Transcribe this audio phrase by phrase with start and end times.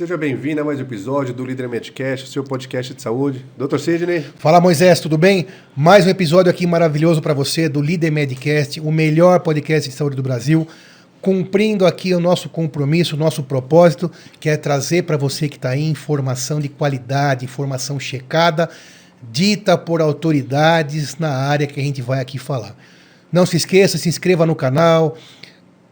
[0.00, 3.44] Seja bem-vindo a mais um episódio do Líder Medcast, seu podcast de saúde.
[3.54, 4.24] Doutor Sidney.
[4.38, 5.46] Fala Moisés, tudo bem?
[5.76, 10.16] Mais um episódio aqui maravilhoso para você do Líder Medcast, o melhor podcast de saúde
[10.16, 10.66] do Brasil,
[11.20, 14.10] cumprindo aqui o nosso compromisso, o nosso propósito,
[14.40, 18.70] que é trazer para você que está aí informação de qualidade, informação checada,
[19.30, 22.74] dita por autoridades na área que a gente vai aqui falar.
[23.30, 25.14] Não se esqueça, se inscreva no canal,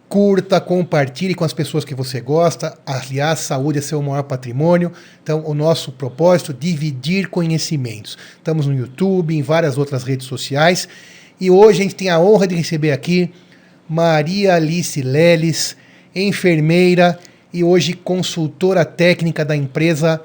[0.08, 2.76] curta, compartilhe com as pessoas que você gosta.
[2.86, 4.90] Aliás, saúde é seu maior patrimônio.
[5.22, 8.16] Então, o nosso propósito dividir conhecimentos.
[8.36, 10.88] Estamos no YouTube, em várias outras redes sociais.
[11.40, 13.30] E hoje a gente tem a honra de receber aqui
[13.88, 15.76] Maria Alice Leles,
[16.14, 17.18] enfermeira
[17.52, 20.20] e hoje consultora técnica da empresa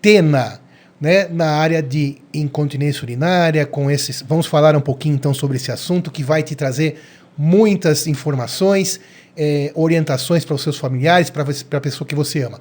[0.00, 0.60] Tena
[1.00, 4.22] né, na área de incontinência urinária, com esses.
[4.26, 7.00] Vamos falar um pouquinho então sobre esse assunto que vai te trazer
[7.36, 9.00] muitas informações,
[9.36, 12.60] eh, orientações para os seus familiares, para a pessoa que você ama.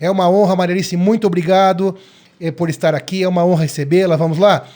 [0.00, 1.96] É uma honra, Marialice, muito obrigado
[2.40, 4.16] eh, por estar aqui, é uma honra recebê-la.
[4.16, 4.66] Vamos lá?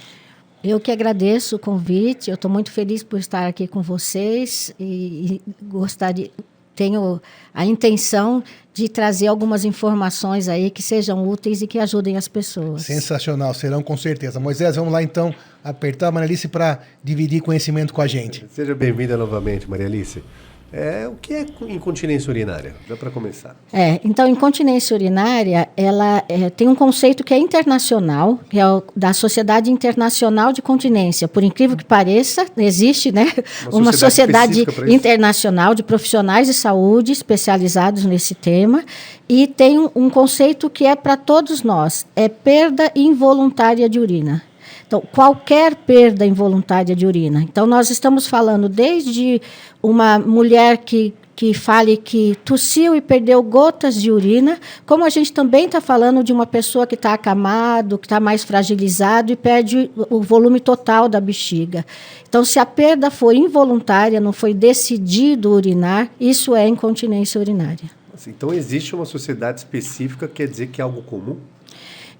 [0.62, 5.40] Eu que agradeço o convite, eu estou muito feliz por estar aqui com vocês e,
[5.46, 6.32] e gostar de
[6.78, 7.20] tenho
[7.52, 8.40] a intenção
[8.72, 12.82] de trazer algumas informações aí que sejam úteis e que ajudem as pessoas.
[12.82, 14.38] Sensacional, serão com certeza.
[14.38, 15.34] Moisés, vamos lá então
[15.64, 18.46] apertar a Maria Alice para dividir conhecimento com a gente.
[18.48, 20.22] Seja bem-vinda novamente, Maria Alice.
[20.70, 22.74] É, o que é incontinência urinária?
[22.86, 23.56] Já para começar.
[23.72, 28.82] É, então, incontinência urinária, ela é, tem um conceito que é internacional, que é o,
[28.94, 31.26] da Sociedade Internacional de Continência.
[31.26, 33.32] Por incrível que pareça, existe né,
[33.72, 38.84] uma, uma sociedade, sociedade internacional de profissionais de saúde especializados nesse tema
[39.26, 44.42] e tem um, um conceito que é para todos nós, é perda involuntária de urina.
[44.88, 47.42] Então, qualquer perda involuntária de urina.
[47.42, 49.40] Então, nós estamos falando desde
[49.82, 55.32] uma mulher que que fale que tossiu e perdeu gotas de urina, como a gente
[55.32, 59.88] também está falando de uma pessoa que está acamado, que está mais fragilizado e perde
[60.10, 61.86] o volume total da bexiga.
[62.28, 67.88] Então, se a perda for involuntária, não foi decidido urinar, isso é incontinência urinária.
[68.26, 71.36] Então, existe uma sociedade específica, quer dizer que é algo comum?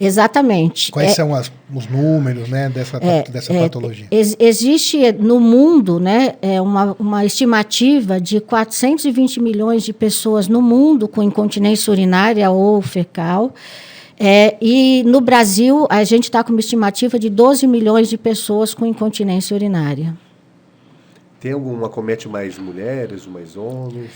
[0.00, 0.92] Exatamente.
[0.92, 4.06] Quais é, são as, os números né, dessa, é, dessa é, patologia?
[4.10, 10.62] Ex existe no mundo né, é uma, uma estimativa de 420 milhões de pessoas no
[10.62, 13.52] mundo com incontinência urinária ou fecal.
[14.20, 18.74] É, e no Brasil, a gente está com uma estimativa de 12 milhões de pessoas
[18.74, 20.16] com incontinência urinária.
[21.40, 24.10] Tem alguma comete mais mulheres, mais homens?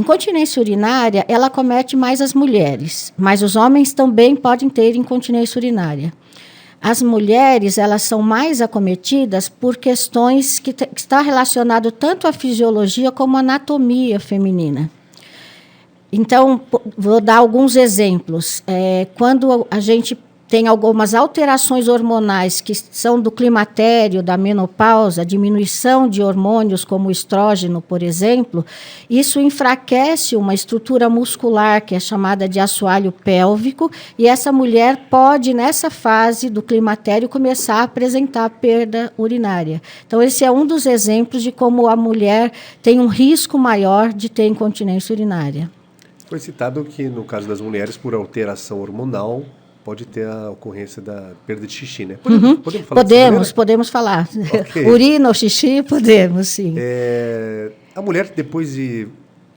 [0.00, 6.10] Incontinência urinária, ela comete mais as mulheres, mas os homens também podem ter incontinência urinária.
[6.80, 13.12] As mulheres, elas são mais acometidas por questões que, que está relacionado tanto à fisiologia
[13.12, 14.90] como à anatomia feminina.
[16.10, 16.62] Então,
[16.96, 18.62] vou dar alguns exemplos.
[18.66, 20.18] É, quando a gente
[20.50, 27.12] tem algumas alterações hormonais que são do climatério, da menopausa, diminuição de hormônios como o
[27.12, 28.66] estrógeno, por exemplo,
[29.08, 35.54] isso enfraquece uma estrutura muscular que é chamada de assoalho pélvico, e essa mulher pode,
[35.54, 39.80] nessa fase do climatério, começar a apresentar perda urinária.
[40.04, 42.50] Então, esse é um dos exemplos de como a mulher
[42.82, 45.70] tem um risco maior de ter incontinência urinária.
[46.26, 49.44] Foi citado que, no caso das mulheres, por alteração hormonal,
[49.84, 52.18] pode ter a ocorrência da perda de xixi, né?
[52.22, 52.56] Podemos, uhum.
[52.56, 54.28] podemos falar Podemos, podemos falar.
[54.60, 54.86] Okay.
[54.90, 56.74] Urina ou xixi, podemos, sim.
[56.76, 59.08] É, a mulher, depois de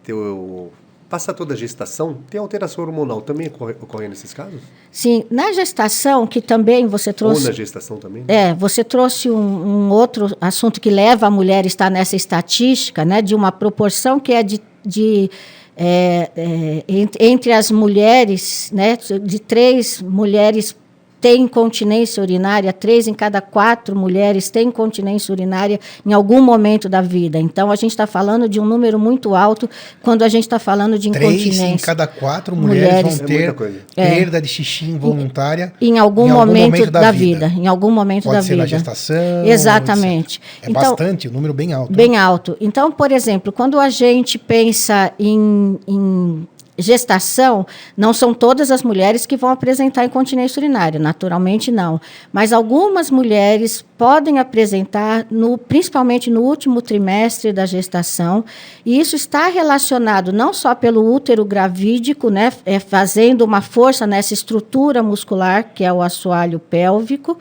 [0.04, 0.70] ter o,
[1.14, 4.60] passar toda a gestação, tem alteração hormonal também ocorre, ocorre, nesses casos?
[4.92, 7.42] Sim, na gestação, que também você trouxe...
[7.42, 8.24] Ou na gestação também?
[8.28, 13.06] É, você trouxe um, um outro assunto que leva a mulher a estar nessa estatística,
[13.06, 15.30] né, de uma proporção que é de, de
[15.76, 16.84] é, é,
[17.20, 20.76] entre as mulheres, né, de três mulheres
[21.24, 27.00] têm incontinência urinária, três em cada quatro mulheres têm incontinência urinária em algum momento da
[27.02, 27.40] vida.
[27.40, 29.70] Então, a gente está falando de um número muito alto
[30.02, 31.56] quando a gente está falando de incontinência.
[31.56, 35.98] Três em cada quatro mulheres, mulheres vão ter é perda de xixi involuntária em, em,
[35.98, 37.48] algum, em algum momento, momento, da, da vida.
[37.48, 37.62] vida.
[37.62, 38.64] Em algum momento Pode da ser vida.
[38.64, 39.46] na gestação.
[39.46, 40.42] Exatamente.
[40.62, 41.94] É então, bastante, um número bem alto.
[41.94, 42.18] Bem né?
[42.18, 42.58] alto.
[42.60, 46.46] Então, por exemplo, quando a gente pensa em, em
[46.78, 47.66] gestação,
[47.96, 52.02] não são todas as mulheres que vão apresentar incontinência urinária, naturalmente não.
[52.32, 58.44] Mas algumas mulheres podem apresentar, no, principalmente no último trimestre da gestação,
[58.86, 64.34] e isso está relacionado não só pelo útero gravídico, né, é, fazendo uma força nessa
[64.34, 67.38] estrutura muscular, que é o assoalho pélvico,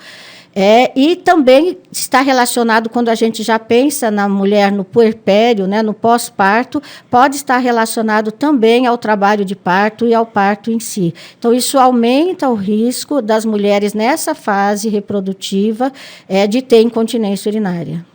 [0.54, 5.82] é, e também está relacionado, quando a gente já pensa na mulher no puerpério, né,
[5.82, 11.14] no pós-parto, pode estar relacionado também ao trabalho de parto e ao parto em si.
[11.38, 15.92] Então, isso aumenta o risco das mulheres nessa fase reprodutiva
[16.28, 18.11] é, de ter incontinência urinária.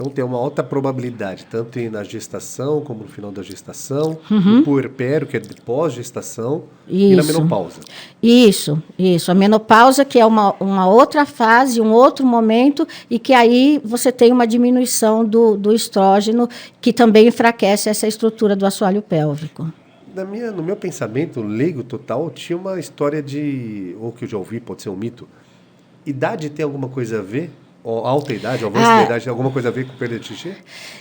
[0.00, 4.40] Então tem uma alta probabilidade, tanto na gestação como no final da gestação, uhum.
[4.40, 7.80] no puerpério, que é de pós-gestação, e na menopausa.
[8.22, 9.30] Isso, isso.
[9.30, 14.10] A menopausa, que é uma, uma outra fase, um outro momento, e que aí você
[14.10, 16.48] tem uma diminuição do, do estrógeno,
[16.80, 19.70] que também enfraquece essa estrutura do assoalho pélvico.
[20.14, 24.38] Na minha, no meu pensamento leigo total, tinha uma história de, ou que eu já
[24.38, 25.28] ouvi, pode ser um mito,
[26.06, 27.50] idade tem alguma coisa a ver
[27.84, 30.54] alta idade, avanço ah, da idade, tem alguma coisa a ver com perda de xixi?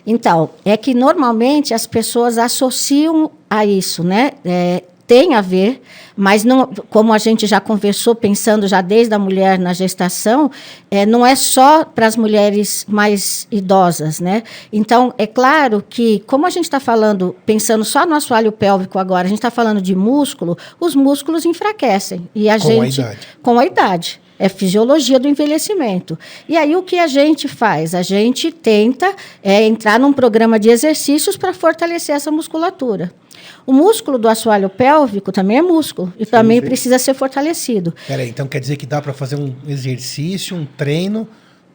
[0.06, 4.32] Então, é que normalmente as pessoas associam a isso, né?
[4.46, 5.82] É, tem a ver,
[6.16, 10.52] mas não, como a gente já conversou, pensando já desde a mulher na gestação,
[10.92, 14.44] é, não é só para as mulheres mais idosas, né?
[14.72, 19.26] Então, é claro que, como a gente está falando, pensando só no assoalho pélvico agora,
[19.26, 22.30] a gente está falando de músculo, os músculos enfraquecem.
[22.36, 23.02] E a com gente.
[23.02, 23.28] A idade.
[23.42, 24.22] Com a idade.
[24.40, 26.18] É fisiologia do envelhecimento.
[26.48, 27.94] E aí o que a gente faz?
[27.94, 29.14] A gente tenta
[29.44, 33.12] é, entrar num programa de exercícios para fortalecer essa musculatura.
[33.68, 36.66] O músculo do assoalho pélvico também é músculo e sim, também sim.
[36.66, 37.94] precisa ser fortalecido.
[38.08, 41.28] Peraí, então quer dizer que dá para fazer um exercício, um treino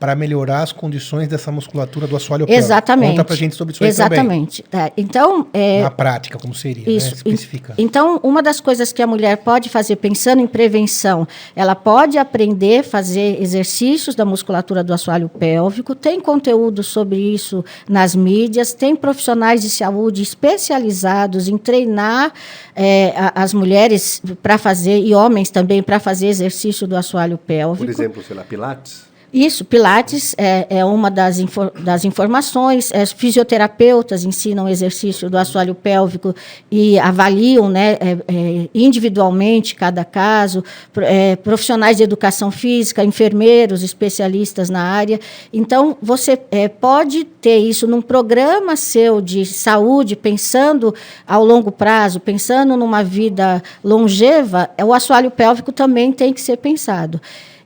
[0.05, 2.63] para melhorar as condições dessa musculatura do assoalho pélvico.
[2.63, 3.13] Exatamente.
[3.13, 4.63] Conta para gente sobre isso Exatamente.
[4.65, 4.89] também.
[4.89, 4.93] Tá.
[4.99, 7.13] Então, é, na prática, como seria, isso, né?
[7.15, 7.73] Especifica.
[7.79, 12.81] Então, uma das coisas que a mulher pode fazer pensando em prevenção, ela pode aprender
[12.81, 15.95] a fazer exercícios da musculatura do assoalho pélvico.
[15.95, 18.75] Tem conteúdo sobre isso nas mídias.
[18.75, 22.31] Tem profissionais de saúde especializados em treinar
[22.77, 27.87] é, as mulheres para fazer e homens também para fazer exercício do assoalho pélvico.
[27.87, 29.14] Por exemplo, sei lá, pilates.
[29.35, 32.93] Isso, Pilates é, é uma das, infor, das informações.
[32.93, 36.33] É, fisioterapeutas ensinam o exercício do assoalho pélvico
[36.71, 40.63] e avaliam né, é, é individualmente cada caso.
[40.99, 45.19] É, profissionais de educação física, enfermeiros, especialistas na área.
[45.53, 50.95] Então, você é, pode ter isso num programa seu de saúde, pensando
[51.27, 57.21] ao longo prazo, pensando numa vida longeva, o assoalho pélvico também tem que ser pensado.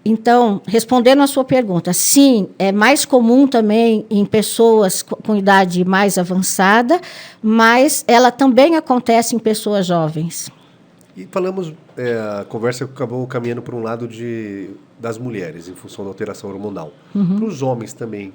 [0.05, 6.17] Então, respondendo à sua pergunta, sim, é mais comum também em pessoas com idade mais
[6.17, 7.01] avançada,
[7.43, 10.51] mas ela também acontece em pessoas jovens.
[11.17, 16.05] E falamos, é, a conversa acabou caminhando para um lado de, das mulheres, em função
[16.05, 16.93] da alteração hormonal.
[17.15, 17.37] Uhum.
[17.37, 18.33] Para os homens também,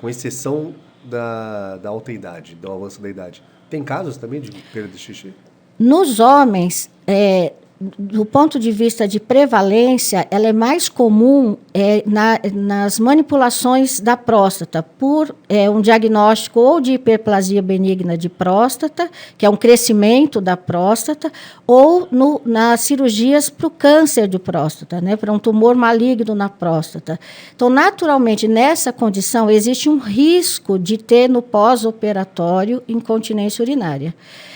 [0.00, 0.74] com exceção
[1.04, 5.34] da, da alta idade, do avanço da idade, tem casos também de perda de xixi?
[5.78, 7.52] Nos homens, é,
[7.98, 14.16] do ponto de vista de prevalência, ela é mais comum é, na, nas manipulações da
[14.16, 20.40] próstata, por é, um diagnóstico ou de hiperplasia benigna de próstata, que é um crescimento
[20.40, 21.32] da próstata,
[21.66, 26.48] ou no, nas cirurgias para o câncer de próstata, né, para um tumor maligno na
[26.48, 27.18] próstata.
[27.54, 34.14] Então, naturalmente, nessa condição, existe um risco de ter no pós-operatório incontinência urinária.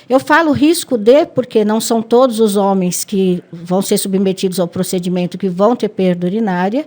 [0.09, 3.16] Eu falo risco de, porque não são todos os homens que
[3.53, 6.87] vão ser submetidos ao procedimento que vão ter perda urinária.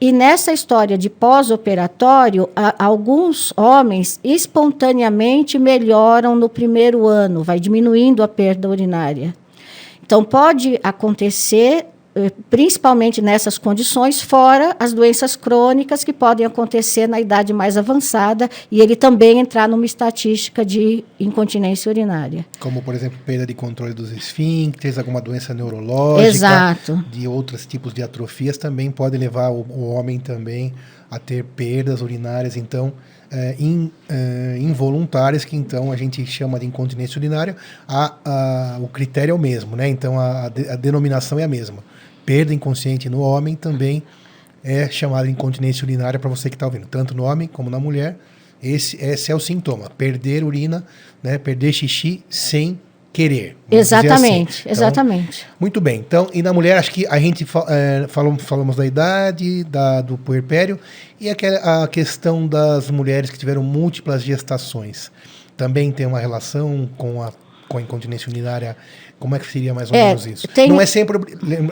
[0.00, 8.28] E nessa história de pós-operatório, alguns homens espontaneamente melhoram no primeiro ano, vai diminuindo a
[8.28, 9.34] perda urinária.
[10.04, 11.86] Então, pode acontecer
[12.50, 18.80] principalmente nessas condições, fora as doenças crônicas que podem acontecer na idade mais avançada e
[18.80, 22.44] ele também entrar numa estatística de incontinência urinária.
[22.60, 27.04] Como, por exemplo, perda de controle dos esfíncteres, alguma doença neurológica, Exato.
[27.10, 30.74] de outros tipos de atrofias também pode levar o, o homem também
[31.10, 32.92] a ter perdas urinárias, então,
[33.30, 37.54] é, in, é, involuntárias, que então a gente chama de incontinência urinária,
[37.86, 39.88] a, a, o critério é o mesmo, né?
[39.88, 41.91] Então a, a denominação é a mesma
[42.24, 44.02] perda inconsciente no homem também
[44.64, 48.16] é chamada incontinência urinária para você que está ouvindo, tanto no homem como na mulher.
[48.62, 50.84] Esse, esse é o sintoma, perder urina,
[51.22, 52.78] né, perder xixi sem
[53.12, 53.56] querer.
[53.70, 54.60] Exatamente, assim.
[54.60, 55.46] então, exatamente.
[55.58, 55.98] Muito bem.
[55.98, 60.16] Então, e na mulher, acho que a gente é, falou, falamos da idade, da, do
[60.16, 60.78] puerpério,
[61.20, 65.10] e aquela, a questão das mulheres que tiveram múltiplas gestações.
[65.56, 67.32] Também tem uma relação com a,
[67.68, 68.76] com a incontinência urinária
[69.22, 70.48] como é que seria mais ou é, menos isso?
[70.48, 70.68] Tem...
[70.68, 71.16] Não é sempre.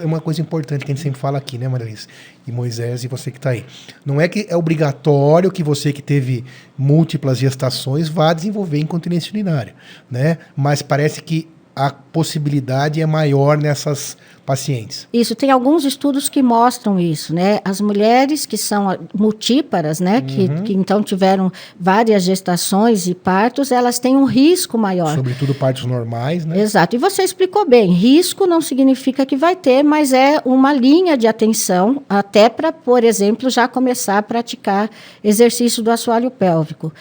[0.03, 2.07] É uma coisa importante que a gente sempre fala aqui, né, Maralice?
[2.47, 3.65] E Moisés e você que está aí.
[4.07, 6.45] Não é que é obrigatório que você que teve
[6.79, 9.75] múltiplas gestações vá desenvolver incontinência urinária,
[10.09, 10.39] né?
[10.57, 15.07] Mas parece que a possibilidade é maior nessas pacientes.
[15.13, 17.61] Isso, tem alguns estudos que mostram isso, né?
[17.65, 20.21] As mulheres que são multíparas, né?
[20.21, 25.15] Que, que então tiveram várias gestações e partos, elas têm um risco maior.
[25.15, 26.61] Sobretudo partos normais, né?
[26.61, 26.97] Exato.
[26.97, 27.93] E você explicou bem.
[27.93, 33.05] Risco não significa que vai ter, mas é uma linha de atenção, até para, por
[33.05, 34.91] exemplo, já começar a praticar
[35.23, 36.93] exercício do assoalho pélvico.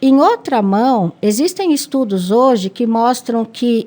[0.00, 3.84] Em outra mão, existem estudos hoje que mostram que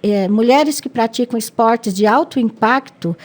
[0.00, 3.16] eh, mulheres que praticam esportes de alto impacto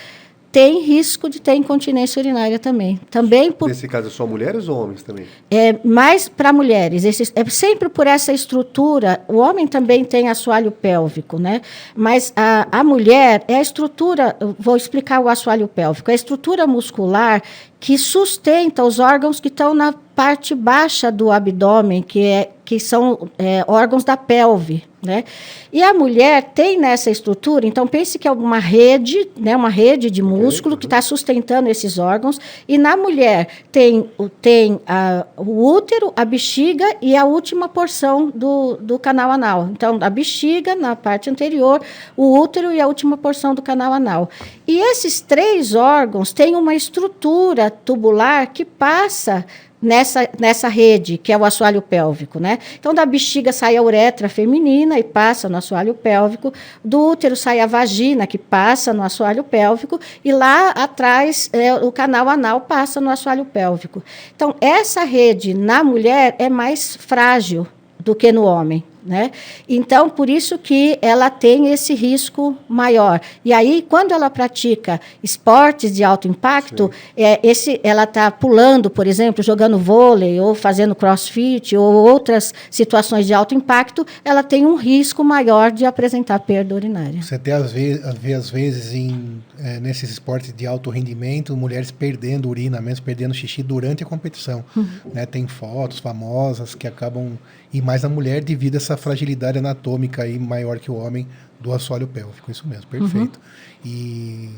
[0.55, 2.97] têm risco de ter incontinência urinária também.
[3.11, 5.25] Também por Nesse caso, é só mulheres ou homens também?
[5.51, 7.03] é mais para mulheres.
[7.03, 9.21] Esse, é sempre por essa estrutura.
[9.27, 11.61] O homem também tem assoalho pélvico, né?
[11.93, 14.37] Mas a, a mulher é a estrutura.
[14.57, 16.09] Vou explicar o assoalho pélvico.
[16.09, 17.43] É a estrutura muscular
[17.77, 23.29] que sustenta os órgãos que estão na parte baixa do abdômen, que, é, que são
[23.37, 24.85] é, órgãos da pelve.
[25.05, 25.23] Né?
[25.71, 30.09] E a mulher tem nessa estrutura, então pense que é uma rede, né, uma rede
[30.09, 35.63] de músculo que está sustentando esses órgãos, e na mulher tem, o- tem a, o
[35.63, 39.69] útero, a bexiga e a última porção do, do canal anal.
[39.71, 41.81] Então, a bexiga na parte anterior,
[42.17, 44.27] o útero e a última porção do canal anal.
[44.67, 49.45] E esses três órgãos têm uma estrutura tubular que passa
[49.85, 52.57] nessa, nessa rede, que é o assoalho pélvico, né?
[52.79, 56.51] Então, da bexiga sai a uretra feminina e passa no assoalho pélvico,
[56.83, 61.91] do útero sai a vagina, que passa no assoalho pélvico, e lá atrás é, o
[61.91, 64.03] canal anal passa no assoalho pélvico.
[64.35, 67.67] Então, essa rede na mulher é mais frágil
[67.99, 68.83] do que no homem.
[69.05, 69.29] Né?
[69.69, 73.21] Então, por isso que ela tem esse risco maior.
[73.43, 79.05] E aí, quando ela pratica esportes de alto impacto, é, esse, ela está pulando, por
[79.05, 84.75] exemplo, jogando vôlei, ou fazendo crossfit, ou outras situações de alto impacto, ela tem um
[84.75, 87.21] risco maior de apresentar perda urinária.
[87.21, 91.91] Você até às vezes, vê às vezes em, é, nesses esportes de alto rendimento, mulheres
[91.91, 94.65] perdendo urina mesmo, perdendo xixi durante a competição.
[95.13, 95.27] Né?
[95.27, 97.37] Tem fotos famosas que acabam.
[97.75, 101.27] E mais a mulher devido a essa fragilidade anatômica aí maior que o homem
[101.59, 102.49] do assoalho pélvico.
[102.49, 103.37] Isso mesmo, perfeito.
[103.83, 104.49] E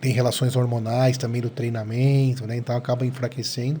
[0.00, 2.56] tem relações hormonais também do treinamento, né?
[2.56, 3.80] Então acaba enfraquecendo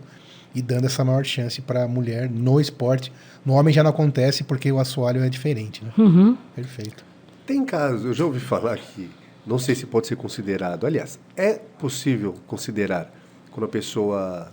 [0.52, 3.12] e dando essa maior chance para a mulher no esporte.
[3.46, 5.92] No homem já não acontece porque o assoalho é diferente, né?
[5.96, 6.36] Uhum.
[6.56, 7.04] Perfeito.
[7.46, 9.08] Tem casos, eu já ouvi falar que,
[9.46, 13.08] não sei se pode ser considerado, aliás, é possível considerar
[13.52, 14.50] quando a pessoa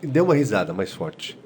[0.00, 1.36] deu uma risada mais forte,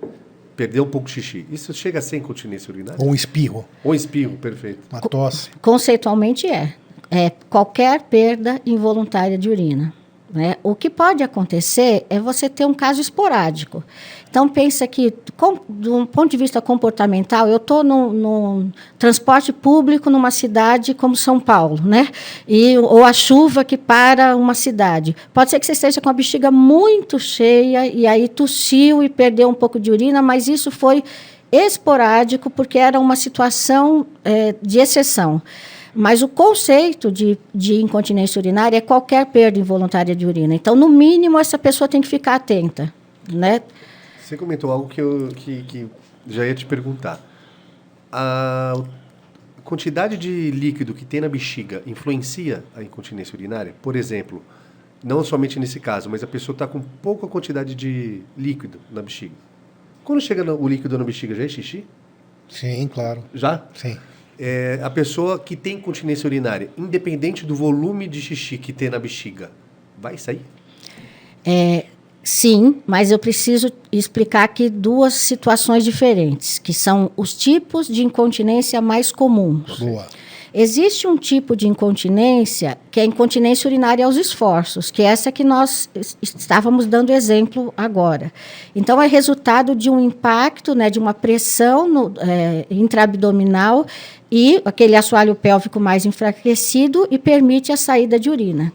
[0.60, 1.46] perdeu um pouco de xixi.
[1.50, 3.02] Isso chega a ser incontinência urinária?
[3.02, 4.80] Ou um espirro, Ou espirro, perfeito.
[4.92, 5.48] uma tosse.
[5.62, 6.74] Conceitualmente é.
[7.10, 9.90] É qualquer perda involuntária de urina.
[10.32, 10.56] Né?
[10.62, 13.82] O que pode acontecer é você ter um caso esporádico.
[14.30, 20.08] Então, pensa que, com, de um ponto de vista comportamental, eu estou num, transporte público
[20.08, 22.08] numa cidade como São Paulo, né?
[22.46, 25.16] E, ou a chuva que para uma cidade.
[25.34, 29.48] Pode ser que você esteja com a bexiga muito cheia e aí tossiu e perdeu
[29.48, 31.02] um pouco de urina, mas isso foi
[31.50, 35.42] esporádico porque era uma situação eh, de exceção.
[36.00, 40.54] Mas o conceito de, de incontinência urinária é qualquer perda involuntária de urina.
[40.54, 42.90] Então, no mínimo, essa pessoa tem que ficar atenta.
[43.30, 43.60] Né?
[44.18, 45.86] Você comentou algo que eu que, que
[46.26, 47.20] já ia te perguntar.
[48.10, 48.82] A
[49.62, 53.74] quantidade de líquido que tem na bexiga influencia a incontinência urinária?
[53.82, 54.42] Por exemplo,
[55.04, 59.34] não somente nesse caso, mas a pessoa está com pouca quantidade de líquido na bexiga.
[60.02, 61.84] Quando chega no- o líquido na bexiga, já é xixi?
[62.48, 63.22] Sim, claro.
[63.34, 63.64] Já?
[63.74, 63.98] Sim.
[64.42, 68.98] É, a pessoa que tem incontinência urinária, independente do volume de xixi que tem na
[68.98, 69.50] bexiga,
[69.98, 70.40] vai sair?
[71.44, 71.84] É,
[72.22, 78.80] sim, mas eu preciso explicar aqui duas situações diferentes, que são os tipos de incontinência
[78.80, 79.78] mais comuns.
[79.78, 80.06] Boa.
[80.52, 85.30] Existe um tipo de incontinência que é a incontinência urinária aos esforços, que é essa
[85.30, 88.32] que nós es- estávamos dando exemplo agora.
[88.74, 93.86] Então, é resultado de um impacto, né, de uma pressão no, é, intraabdominal
[94.30, 98.72] e aquele assoalho pélvico mais enfraquecido e permite a saída de urina.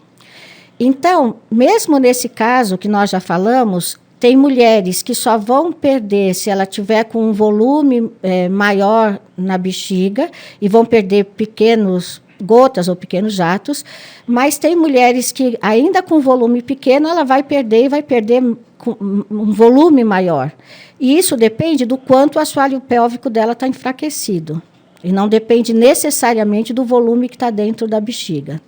[0.79, 6.49] Então, mesmo nesse caso que nós já falamos, tem mulheres que só vão perder se
[6.49, 12.95] ela tiver com um volume eh, maior na bexiga e vão perder pequenos gotas ou
[12.95, 13.85] pequenos jatos,
[14.25, 19.51] mas tem mulheres que ainda com volume pequeno ela vai perder e vai perder um
[19.51, 20.51] volume maior.
[20.99, 24.59] E isso depende do quanto o assoalho pélvico dela está enfraquecido.
[25.03, 28.59] E não depende necessariamente do volume que está dentro da bexiga.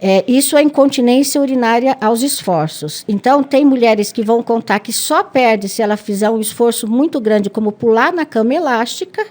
[0.00, 3.04] É, isso é incontinência urinária aos esforços.
[3.08, 7.20] Então, tem mulheres que vão contar que só perde se ela fizer um esforço muito
[7.20, 9.24] grande, como pular na cama elástica.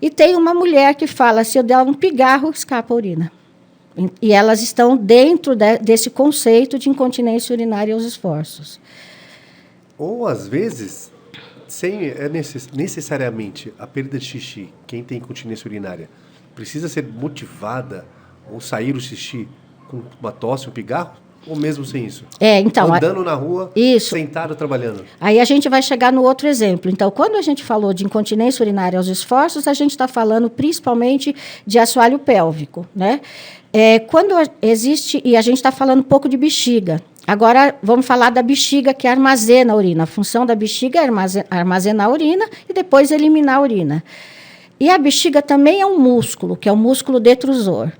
[0.00, 3.32] E tem uma mulher que fala: se eu der um pigarro, escapa a urina.
[4.22, 8.80] E elas estão dentro de, desse conceito de incontinência urinária aos esforços.
[9.98, 11.10] Ou, às vezes,
[11.66, 16.08] sem é necess, necessariamente a perda de xixi, quem tem incontinência urinária,
[16.54, 18.06] precisa ser motivada
[18.50, 19.48] ou sair o xixi
[19.88, 21.12] com uma tosse, um pigarro?
[21.46, 22.24] Ou mesmo sem isso?
[22.38, 22.92] É, então.
[22.92, 24.14] Andando na rua, isso.
[24.14, 25.04] sentado, trabalhando.
[25.20, 26.90] Aí a gente vai chegar no outro exemplo.
[26.90, 31.34] Então, quando a gente falou de incontinência urinária aos esforços, a gente está falando principalmente
[31.66, 33.20] de assoalho pélvico, né?
[33.72, 37.00] É, quando existe, e a gente está falando um pouco de bexiga.
[37.26, 40.04] Agora vamos falar da bexiga que armazena a urina.
[40.04, 41.08] A função da bexiga é
[41.50, 44.02] armazenar a urina e depois eliminar a urina.
[44.80, 47.90] E a bexiga também é um músculo, que é o músculo detrusor.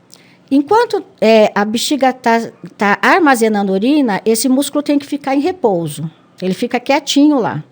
[0.50, 2.40] Enquanto é, a bexiga está
[2.76, 6.10] tá armazenando urina, esse músculo tem que ficar em repouso.
[6.40, 7.62] Ele fica quietinho lá.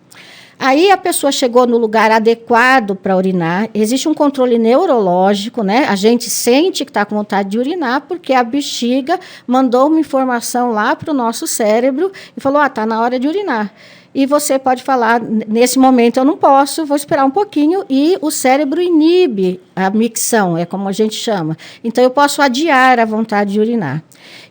[0.59, 5.85] Aí a pessoa chegou no lugar adequado para urinar, existe um controle neurológico, né?
[5.87, 10.73] A gente sente que está com vontade de urinar porque a bexiga mandou uma informação
[10.73, 13.71] lá para o nosso cérebro e falou: ah, está na hora de urinar
[14.17, 18.31] e você pode falar, nesse momento eu não posso, vou esperar um pouquinho, e o
[18.31, 21.55] cérebro inibe a micção, é como a gente chama.
[21.85, 24.03] Então eu posso adiar a vontade de urinar.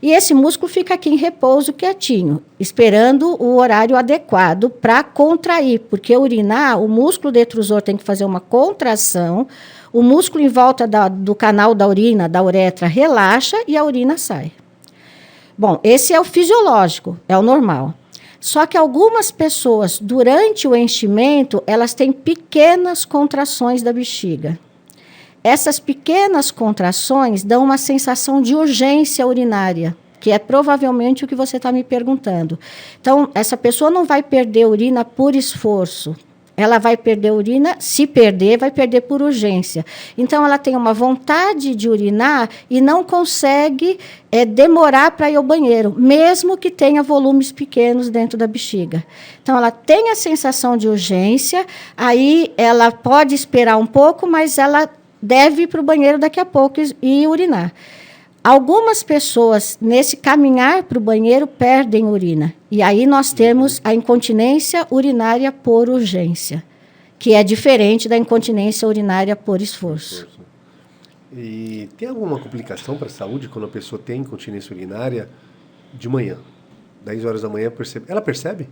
[0.03, 6.15] E esse músculo fica aqui em repouso quietinho, esperando o horário adequado para contrair, porque
[6.15, 9.47] urinar, o músculo detrusor tem que fazer uma contração,
[9.91, 14.15] o músculo em volta da, do canal da urina, da uretra, relaxa e a urina
[14.15, 14.51] sai.
[15.57, 17.95] Bom, esse é o fisiológico, é o normal.
[18.45, 24.59] Só que algumas pessoas, durante o enchimento, elas têm pequenas contrações da bexiga.
[25.43, 31.57] Essas pequenas contrações dão uma sensação de urgência urinária, que é provavelmente o que você
[31.57, 32.59] está me perguntando.
[33.01, 36.15] Então, essa pessoa não vai perder urina por esforço,
[36.57, 39.85] ela vai perder urina, se perder, vai perder por urgência.
[40.17, 43.99] Então, ela tem uma vontade de urinar e não consegue
[44.31, 49.03] é, demorar para ir ao banheiro, mesmo que tenha volumes pequenos dentro da bexiga.
[49.43, 51.65] Então, ela tem a sensação de urgência,
[51.97, 54.89] aí ela pode esperar um pouco, mas ela
[55.21, 57.73] deve ir para o banheiro daqui a pouco e, e urinar.
[58.45, 62.53] Algumas pessoas, nesse caminhar para o banheiro, perdem urina.
[62.69, 66.63] E aí nós temos a incontinência urinária por urgência,
[67.17, 70.27] que é diferente da incontinência urinária por esforço.
[71.35, 75.27] E tem alguma complicação para a saúde quando a pessoa tem incontinência urinária
[75.91, 76.37] de manhã?
[77.03, 78.05] 10 horas da manhã, percebe?
[78.07, 78.69] ela percebe?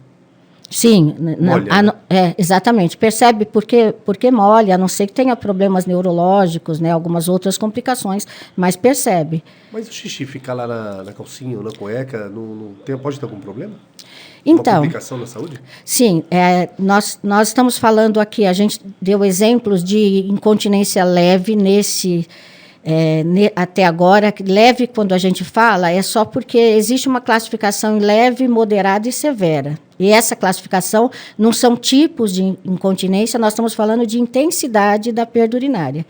[0.70, 1.94] Sim, molha, a, né?
[2.10, 2.98] é, exatamente.
[2.98, 8.26] Percebe porque, porque molha, a não ser que tenha problemas neurológicos, né, algumas outras complicações,
[8.58, 9.44] mas percebe.
[9.72, 13.20] Mas o xixi ficar lá na, na calcinha ou na cueca, não, não tem, pode
[13.20, 13.74] ter algum problema?
[14.46, 15.60] Então, Uma complicação na saúde?
[15.86, 22.28] Sim, é, nós, nós estamos falando aqui, a gente deu exemplos de incontinência leve nesse
[22.84, 27.98] é, ne, até agora, leve quando a gente fala, é só porque existe uma classificação
[27.98, 29.80] leve, moderada e severa.
[29.98, 35.56] E essa classificação não são tipos de incontinência, nós estamos falando de intensidade da perda
[35.56, 36.06] urinária.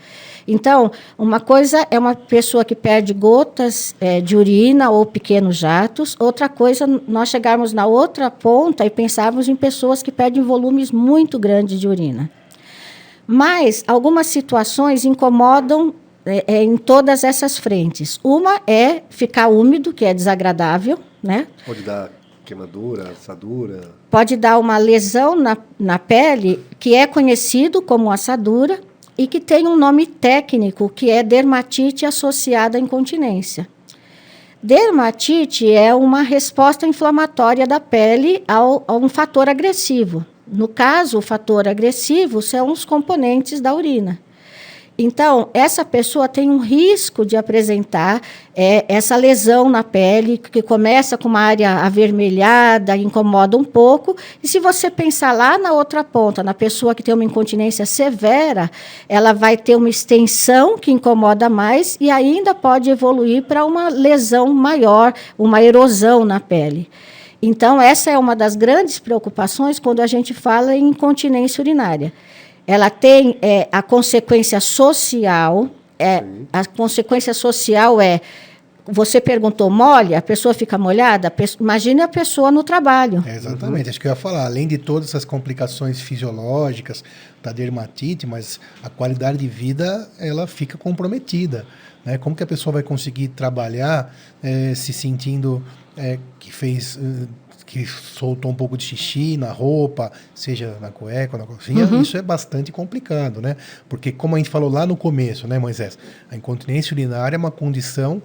[0.48, 6.16] Então, uma coisa é uma pessoa que perde gotas é, de urina ou pequenos jatos,
[6.18, 11.38] outra coisa, nós chegarmos na outra ponta e pensarmos em pessoas que perdem volumes muito
[11.38, 12.28] grandes de urina.
[13.26, 15.94] Mas algumas situações incomodam
[16.26, 18.18] é, é, em todas essas frentes.
[18.22, 21.46] Uma é ficar úmido, que é desagradável, né?
[21.66, 22.10] Pode dar
[22.44, 23.92] queimadura, assadura.
[24.10, 28.80] Pode dar uma lesão na, na pele, que é conhecido como assadura,
[29.16, 33.68] e que tem um nome técnico, que é dermatite associada à incontinência.
[34.62, 40.24] Dermatite é uma resposta inflamatória da pele ao, a um fator agressivo.
[40.46, 44.18] No caso, o fator agressivo são os componentes da urina.
[44.96, 48.20] Então, essa pessoa tem um risco de apresentar
[48.54, 54.16] é, essa lesão na pele, que começa com uma área avermelhada, incomoda um pouco.
[54.40, 58.70] E se você pensar lá na outra ponta, na pessoa que tem uma incontinência severa,
[59.08, 64.54] ela vai ter uma extensão que incomoda mais e ainda pode evoluir para uma lesão
[64.54, 66.88] maior, uma erosão na pele.
[67.42, 72.12] Então, essa é uma das grandes preocupações quando a gente fala em incontinência urinária
[72.66, 75.68] ela tem é, a consequência social.
[75.98, 78.20] É, a consequência social é
[78.86, 81.32] você perguntou molha, a pessoa fica molhada?
[81.58, 83.24] Imagine a pessoa no trabalho.
[83.26, 84.44] É exatamente, acho que eu ia falar.
[84.44, 87.02] Além de todas essas complicações fisiológicas
[87.42, 91.64] da dermatite, mas a qualidade de vida ela fica comprometida.
[92.04, 92.18] Né?
[92.18, 95.64] Como que a pessoa vai conseguir trabalhar é, se sentindo
[95.96, 97.28] é, que fez uh,
[97.74, 102.02] que soltou um pouco de xixi na roupa, seja na cueca ou na cozinha, uhum.
[102.02, 103.56] isso é bastante complicado, né?
[103.88, 105.98] Porque, como a gente falou lá no começo, né, Moisés?
[106.30, 108.22] A incontinência urinária é uma condição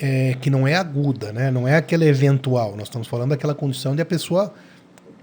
[0.00, 1.50] é, que não é aguda, né?
[1.50, 2.70] Não é aquela eventual.
[2.74, 4.54] Nós estamos falando daquela condição de a pessoa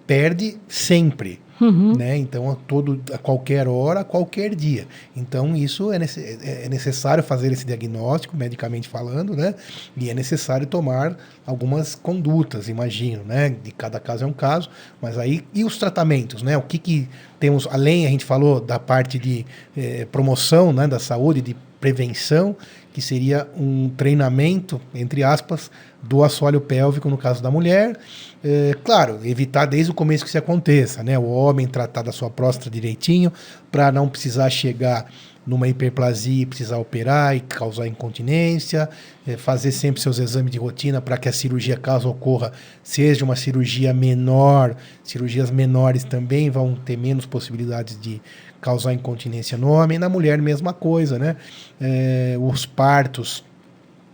[0.06, 1.41] perde sempre.
[1.60, 1.93] Uhum.
[1.98, 2.17] Né?
[2.17, 4.88] Então, a, todo, a qualquer hora, a qualquer dia.
[5.15, 9.56] Então, isso é, é, é necessário fazer esse diagnóstico, medicamente falando, né?
[9.96, 13.50] E é necessário tomar algumas condutas, imagino, né?
[13.50, 14.70] De cada caso é um caso,
[15.02, 15.43] mas aí.
[15.54, 16.58] E os tratamentos, né?
[16.58, 21.00] O que, que temos, além, a gente falou da parte de eh, promoção né, da
[21.00, 22.56] saúde, de prevenção,
[22.94, 25.70] que seria um treinamento, entre aspas,
[26.02, 27.98] do assoalho pélvico no caso da mulher.
[28.44, 31.18] É, claro, evitar desde o começo que isso aconteça, né?
[31.18, 33.32] O homem tratar da sua próstata direitinho,
[33.72, 35.08] para não precisar chegar
[35.48, 38.90] numa hiperplasia e precisar operar e causar incontinência,
[39.26, 42.52] é, fazer sempre seus exames de rotina para que a cirurgia, caso ocorra,
[42.84, 44.76] seja uma cirurgia menor.
[45.04, 48.22] Cirurgias menores também vão ter menos possibilidades de
[48.68, 49.98] causar incontinência no homem.
[49.98, 51.38] Na mulher, mesma coisa, né?
[51.80, 53.46] É, os partos.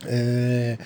[0.06, 0.78] É,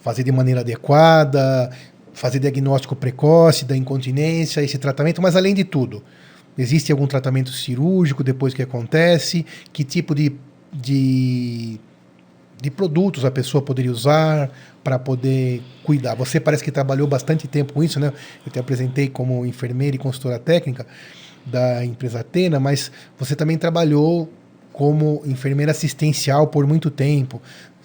[0.00, 1.70] fazer de maneira adequada,
[2.14, 6.02] fazer diagnóstico precoce da incontinência, esse tratamento, mas além de tudo,
[6.56, 9.44] existe algum tratamento cirúrgico depois que acontece?
[9.72, 10.32] Que tipo de,
[10.72, 11.78] de,
[12.62, 14.50] de produtos a pessoa poderia usar
[14.82, 16.14] para poder cuidar?
[16.14, 18.10] Você parece que trabalhou bastante tempo com isso, né?
[18.46, 20.86] Eu te apresentei como enfermeira e consultora técnica
[21.46, 24.30] da empresa Atena, mas você também trabalhou
[24.72, 27.40] como enfermeira assistencial por muito tempo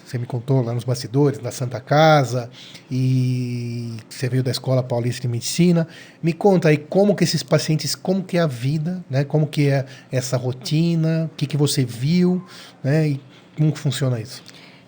[0.06, 2.50] você me contou lá nos bastidores da Santa Casa
[2.92, 5.88] e você veio da Escola Paulista de Medicina.
[6.22, 9.24] Me conta aí como que esses pacientes, como que é a vida, né?
[9.24, 12.46] Como que é essa rotina, o que que você viu,
[12.84, 13.10] né?
[13.10, 13.22] E
[13.58, 14.44] como funciona isso?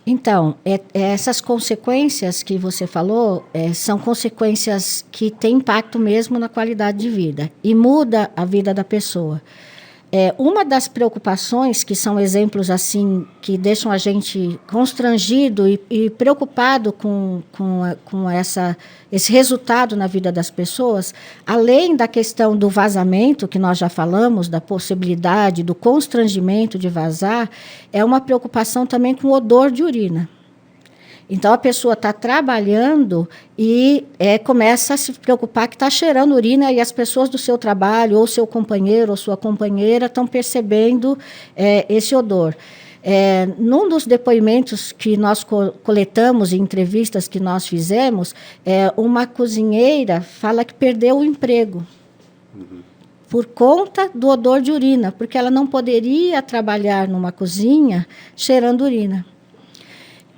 [0.10, 6.40] Então, é, é essas consequências que você falou é, são consequências que têm impacto mesmo
[6.40, 9.42] na qualidade de vida e muda a vida da pessoa.
[10.10, 16.10] É, uma das preocupações, que são exemplos assim que deixam a gente constrangido e, e
[16.10, 18.78] preocupado com, com, com essa,
[19.12, 21.14] esse resultado na vida das pessoas,
[21.46, 27.50] além da questão do vazamento, que nós já falamos, da possibilidade, do constrangimento de vazar,
[27.92, 30.30] é uma preocupação também com o odor de urina.
[31.30, 36.72] Então a pessoa está trabalhando e é, começa a se preocupar que está cheirando urina
[36.72, 41.18] e as pessoas do seu trabalho, ou seu companheiro ou sua companheira, estão percebendo
[41.56, 42.56] é, esse odor.
[43.04, 48.34] É, num dos depoimentos que nós co coletamos, em entrevistas que nós fizemos,
[48.66, 51.86] é, uma cozinheira fala que perdeu o emprego.
[52.56, 52.82] Uhum.
[53.30, 59.26] Por conta do odor de urina, porque ela não poderia trabalhar numa cozinha cheirando urina.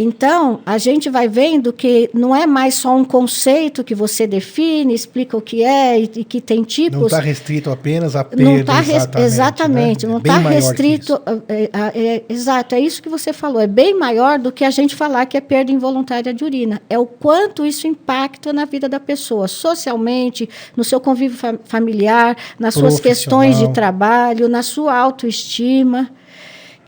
[0.01, 4.93] Então, a gente vai vendo que não é mais só um conceito que você define,
[4.93, 6.97] explica o que é e, e que tem tipos.
[6.97, 9.25] Não está restrito apenas a perda, não tá exatamente.
[9.25, 10.11] exatamente né?
[10.13, 11.21] Não está restrito.
[11.49, 13.59] É, é, é, exato, é isso que você falou.
[13.59, 16.81] É bem maior do que a gente falar que é perda involuntária de urina.
[16.89, 22.73] É o quanto isso impacta na vida da pessoa, socialmente, no seu convívio familiar, nas
[22.73, 26.09] suas questões de trabalho, na sua autoestima.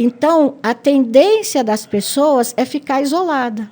[0.04, 3.70] Então, a tendência das pessoas é ficar isolada.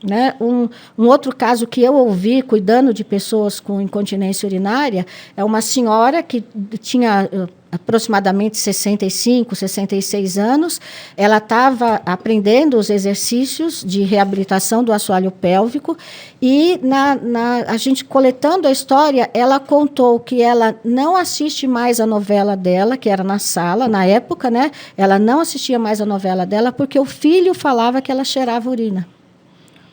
[0.00, 0.36] Né?
[0.40, 5.04] Um, um, outro caso que eu ouvi cuidando de pessoas com incontinência urinária
[5.36, 6.44] é uma senhora que
[6.80, 10.80] tinha uh, aproximadamente 65, 66 anos.
[11.16, 15.96] Ela estava aprendendo os exercícios de reabilitação do assoalho pélvico
[16.40, 22.00] e na, na, a gente coletando a história, ela contou que ela não assiste mais
[22.00, 24.70] a novela dela, que era na sala na época, né?
[24.96, 29.06] Ela não assistia mais a novela dela porque o filho falava que ela cheirava urina.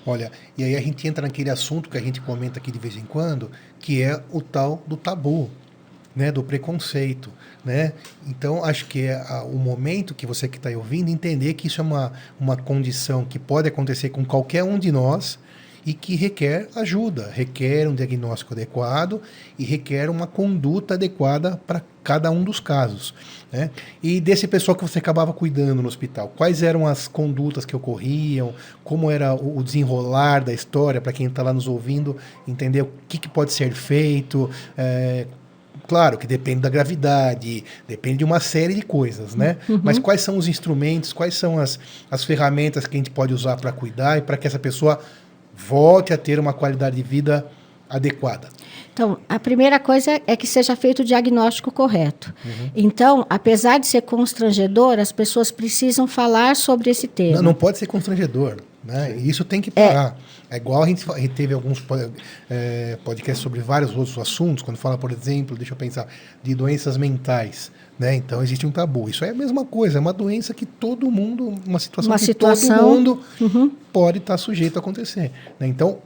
[0.05, 2.97] Olha, e aí a gente entra naquele assunto que a gente comenta aqui de vez
[2.97, 5.49] em quando, que é o tal do tabu,
[6.15, 7.31] né, do preconceito,
[7.65, 7.93] né?
[8.27, 11.81] Então acho que é a, o momento que você que está ouvindo entender que isso
[11.81, 15.39] é uma, uma condição que pode acontecer com qualquer um de nós
[15.85, 19.21] e que requer ajuda, requer um diagnóstico adequado
[19.57, 23.13] e requer uma conduta adequada para cada um dos casos.
[23.51, 23.69] Né?
[24.01, 28.53] E desse pessoal que você acabava cuidando no hospital, quais eram as condutas que ocorriam,
[28.83, 32.15] como era o desenrolar da história, para quem está lá nos ouvindo,
[32.47, 35.27] entender o que, que pode ser feito, é,
[35.87, 39.57] claro que depende da gravidade, depende de uma série de coisas, né?
[39.67, 39.81] Uhum.
[39.83, 43.57] Mas quais são os instrumentos, quais são as, as ferramentas que a gente pode usar
[43.57, 44.99] para cuidar e para que essa pessoa
[45.55, 47.45] volte a ter uma qualidade de vida
[47.89, 48.49] adequada?
[48.93, 52.33] Então, a primeira coisa é que seja feito o diagnóstico correto.
[52.45, 52.71] Uhum.
[52.75, 57.37] Então, apesar de ser constrangedor, as pessoas precisam falar sobre esse tema.
[57.37, 58.57] Não, não pode ser constrangedor.
[58.83, 59.15] Né?
[59.17, 60.15] Isso tem que parar.
[60.19, 60.32] É.
[60.53, 61.83] É igual a gente, a gente teve alguns
[62.47, 66.07] é, podcasts sobre vários outros assuntos, quando fala, por exemplo, deixa eu pensar,
[66.43, 67.71] de doenças mentais.
[67.97, 68.13] Né?
[68.17, 69.09] Então existe um tabu.
[69.09, 72.25] Isso é a mesma coisa, é uma doença que todo mundo, uma situação uma que
[72.25, 73.71] situação, todo mundo uhum.
[73.91, 75.31] pode estar sujeito a acontecer.
[75.59, 75.65] Né?
[75.65, 75.97] Então,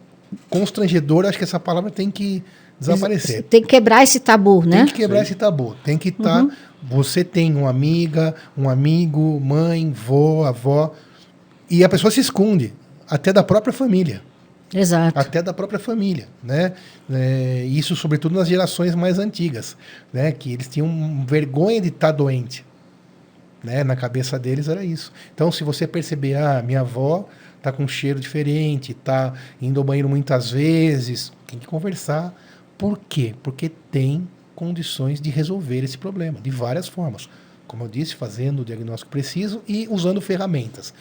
[0.50, 2.42] constrangedor, acho que essa palavra tem que
[2.80, 3.44] desaparecer.
[3.44, 4.78] Tem que quebrar esse tabu, né?
[4.78, 5.24] Tem que quebrar Sim.
[5.24, 5.76] esse tabu.
[5.84, 6.24] Tem que estar.
[6.24, 6.52] Tá, uhum.
[6.84, 10.94] Você tem uma amiga, um amigo, mãe, vô, avó,
[11.70, 12.74] e a pessoa se esconde,
[13.10, 14.22] até da própria família.
[14.74, 15.18] Exato.
[15.18, 16.74] Até da própria família, né?
[17.10, 19.78] É, isso, sobretudo nas gerações mais antigas,
[20.12, 20.32] né?
[20.32, 22.66] Que eles tinham vergonha de estar tá doente,
[23.64, 23.84] né?
[23.84, 25.12] Na cabeça deles era isso.
[25.34, 27.28] Então, se você perceber, ah, minha avó
[27.62, 32.34] tá com um cheiro diferente, tá indo ao banheiro muitas vezes, tem que conversar.
[32.78, 33.34] Por quê?
[33.42, 37.30] Porque tem condições de resolver esse problema de várias formas.
[37.68, 40.94] Como eu disse, fazendo o diagnóstico preciso e usando ferramentas.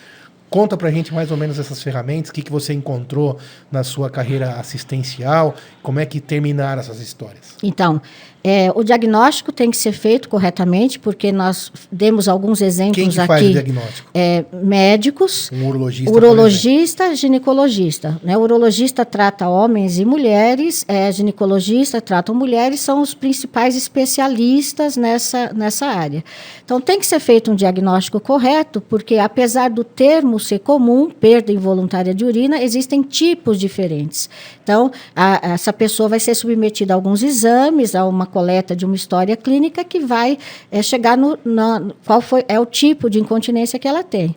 [0.48, 3.38] Conta pra gente mais ou menos essas ferramentas, o que, que você encontrou
[3.70, 7.56] na sua carreira assistencial, como é que terminaram essas histórias.
[7.62, 8.00] Então,
[8.48, 13.18] é, o diagnóstico tem que ser feito corretamente, porque nós demos alguns exemplos Quem que
[13.18, 13.26] aqui.
[13.26, 14.11] Faz o diagnóstico?
[14.14, 18.20] É, médicos, um urologista, urologista, ginecologista.
[18.22, 18.38] Né?
[18.38, 25.52] O urologista trata homens e mulheres, é, ginecologista trata mulheres, são os principais especialistas nessa,
[25.52, 26.22] nessa área.
[26.64, 31.53] Então tem que ser feito um diagnóstico correto, porque apesar do termo ser comum, perda
[31.53, 34.29] involuntária de urina, existem tipos diferentes.
[34.62, 38.94] Então, a, essa pessoa vai ser submetida a alguns exames, a uma coleta de uma
[38.94, 40.38] história clínica que vai
[40.70, 44.35] é, chegar no na, qual foi é o tipo de incontinência que ela tem.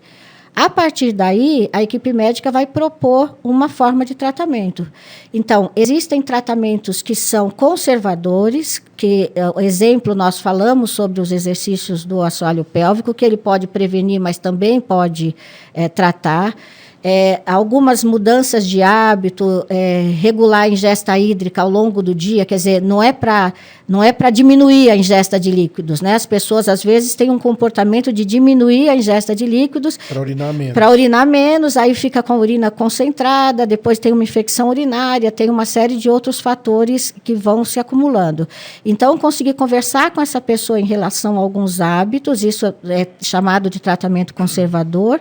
[0.56, 4.92] A partir daí, a equipe médica vai propor uma forma de tratamento.
[5.34, 12.22] Então, existem tratamentos que são conservadores, que, é, exemplo, nós falamos sobre os exercícios do
[12.22, 15.36] assoalho pélvico, que ele pode prevenir, mas também pode
[15.74, 16.56] é, tratar
[17.04, 22.56] é, algumas mudanças de hábito, é, regular a ingesta hídrica ao longo do dia, quer
[22.56, 23.54] dizer, não é para
[23.88, 26.14] não é para diminuir a ingesta de líquidos, né?
[26.14, 30.54] As pessoas às vezes têm um comportamento de diminuir a ingesta de líquidos para urinar
[30.54, 30.74] menos.
[30.76, 35.50] Para urinar menos, aí fica com a urina concentrada, depois tem uma infecção urinária, tem
[35.50, 38.48] uma série de outros fatores que vão se acumulando.
[38.86, 43.80] Então, conseguir conversar com essa pessoa em relação a alguns hábitos, isso é chamado de
[43.80, 45.20] tratamento conservador.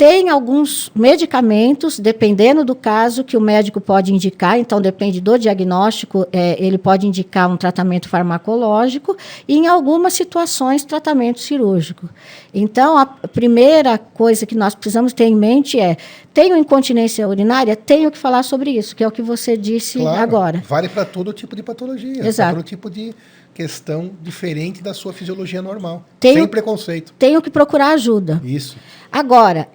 [0.00, 6.26] Tem alguns medicamentos, dependendo do caso, que o médico pode indicar, então depende do diagnóstico,
[6.32, 9.14] é, ele pode indicar um tratamento farmacológico
[9.46, 12.08] e, em algumas situações, tratamento cirúrgico.
[12.54, 15.98] Então, a primeira coisa que nós precisamos ter em mente é:
[16.32, 17.76] tenho incontinência urinária?
[17.76, 20.64] Tenho que falar sobre isso, que é o que você disse claro, agora.
[20.66, 23.14] Vale para todo tipo de patologia, para todo tipo de
[23.52, 26.06] questão diferente da sua fisiologia normal.
[26.18, 27.12] Tenho, sem preconceito.
[27.18, 28.40] Tenho que procurar ajuda.
[28.42, 28.78] Isso.
[29.12, 29.68] Agora,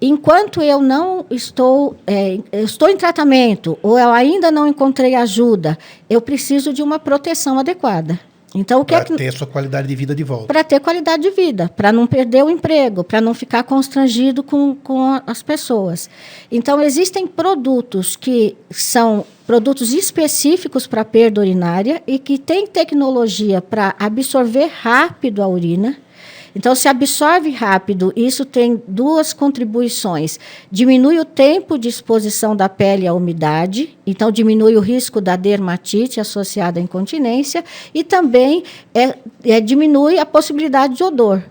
[0.00, 5.76] enquanto eu não estou, é, estou em tratamento ou eu ainda não encontrei ajuda,
[6.08, 8.18] eu preciso de uma proteção adequada.
[8.54, 10.46] Então, o que para é que, ter sua qualidade de vida de volta.
[10.46, 14.74] Para ter qualidade de vida, para não perder o emprego, para não ficar constrangido com,
[14.74, 16.08] com as pessoas.
[16.50, 23.94] Então, existem produtos que são produtos específicos para perda urinária e que têm tecnologia para
[23.98, 25.96] absorver rápido a urina
[26.58, 30.40] então, se absorve rápido, isso tem duas contribuições.
[30.72, 36.18] Diminui o tempo de exposição da pele à umidade, então diminui o risco da dermatite
[36.18, 41.44] associada à incontinência, e também é, é, diminui a possibilidade de odor.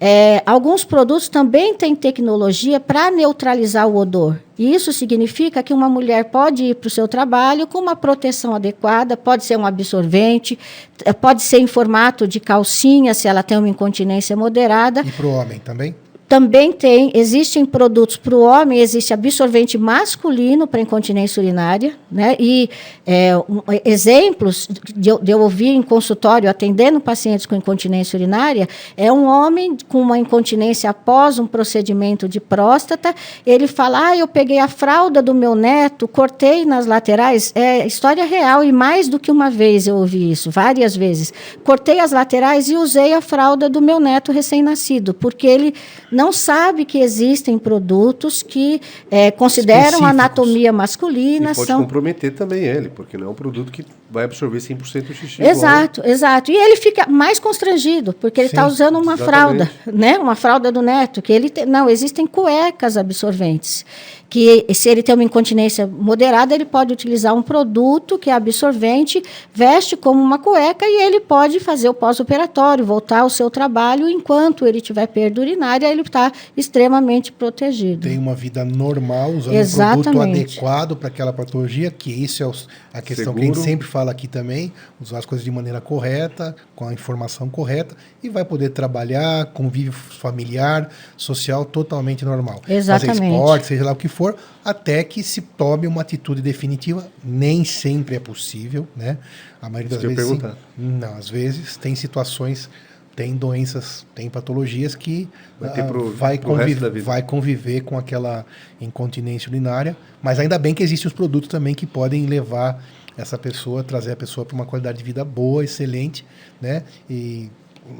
[0.00, 4.38] É, alguns produtos também têm tecnologia para neutralizar o odor.
[4.62, 9.16] Isso significa que uma mulher pode ir para o seu trabalho com uma proteção adequada,
[9.16, 10.58] pode ser um absorvente,
[11.04, 15.00] é, pode ser em formato de calcinha, se ela tem uma incontinência moderada.
[15.00, 15.94] E para o homem também?
[16.32, 22.36] Também tem, existem produtos para o homem, existe absorvente masculino para incontinência urinária, né?
[22.40, 22.70] E
[23.06, 24.66] é, um, exemplos
[24.96, 28.66] de eu, de eu ouvir em consultório, atendendo pacientes com incontinência urinária,
[28.96, 33.14] é um homem com uma incontinência após um procedimento de próstata,
[33.44, 38.24] ele fala, ah, eu peguei a fralda do meu neto, cortei nas laterais, é história
[38.24, 41.30] real, e mais do que uma vez eu ouvi isso, várias vezes.
[41.62, 45.74] Cortei as laterais e usei a fralda do meu neto recém-nascido, porque ele
[46.12, 51.52] não sabe que existem produtos que é, consideram a anatomia masculina.
[51.52, 51.82] E pode são...
[51.82, 55.42] comprometer também ele, porque não é um produto que vai absorver 100% do xixi.
[55.42, 56.12] Exato, igual.
[56.12, 56.52] exato.
[56.52, 59.24] E ele fica mais constrangido, porque ele está usando uma exatamente.
[59.24, 60.18] fralda, né?
[60.18, 61.64] Uma fralda do neto, que ele te...
[61.64, 63.84] não, existem cuecas absorventes
[64.32, 69.22] que se ele tem uma incontinência moderada, ele pode utilizar um produto que é absorvente,
[69.52, 74.66] veste como uma cueca e ele pode fazer o pós-operatório, voltar ao seu trabalho enquanto
[74.66, 78.08] ele tiver perda urinária, ele está extremamente protegido.
[78.08, 80.08] Tem uma vida normal, usando Exatamente.
[80.08, 82.50] um produto adequado para aquela patologia, que isso é
[82.94, 83.38] a questão Seguro.
[83.38, 86.92] que a gente sempre fala aqui também, usar as coisas de maneira correta, com a
[86.92, 92.60] informação correta, e vai poder trabalhar, convívio familiar, social totalmente normal.
[92.68, 93.18] Exatamente.
[93.18, 97.06] Fazer esporte, seja lá o que for, até que se tome uma atitude definitiva.
[97.24, 99.18] Nem sempre é possível, né?
[99.60, 100.28] A maioria das vezes.
[100.28, 100.40] Sim.
[100.76, 102.68] Não, às vezes tem situações,
[103.14, 105.28] tem doenças, tem patologias que
[105.60, 108.44] vai, uh, pro, vai, pro conviver, vai conviver com aquela
[108.80, 112.82] incontinência urinária, mas ainda bem que existem os produtos também que podem levar
[113.16, 116.24] essa pessoa, trazer a pessoa para uma qualidade de vida boa, excelente,
[116.60, 116.82] né?
[117.08, 117.50] E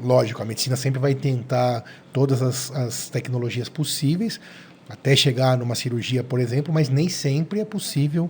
[0.01, 4.39] lógico, a medicina sempre vai tentar todas as, as tecnologias possíveis,
[4.89, 8.29] até chegar numa cirurgia, por exemplo, mas nem sempre é possível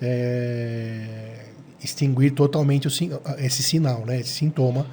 [0.00, 1.46] é,
[1.82, 2.90] extinguir totalmente o,
[3.38, 4.86] esse sinal, né, esse sintoma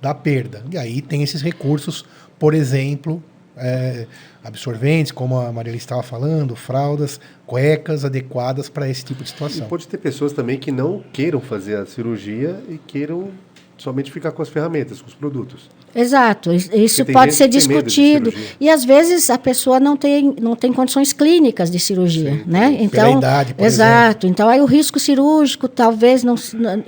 [0.00, 0.64] da perda.
[0.70, 2.04] E aí tem esses recursos,
[2.38, 3.22] por exemplo,
[3.56, 4.06] é,
[4.42, 9.66] absorventes, como a Maria estava falando, fraldas, cuecas adequadas para esse tipo de situação.
[9.66, 13.30] E pode ter pessoas também que não queiram fazer a cirurgia e queiram
[13.76, 15.68] somente ficar com as ferramentas, com os produtos.
[15.94, 18.32] Exato, isso pode ser discutido.
[18.60, 22.76] E às vezes a pessoa não tem, não tem condições clínicas de cirurgia, Sim, né?
[22.80, 24.26] Então, idade, exato.
[24.26, 24.30] Exemplo.
[24.30, 26.34] Então aí o risco cirúrgico talvez não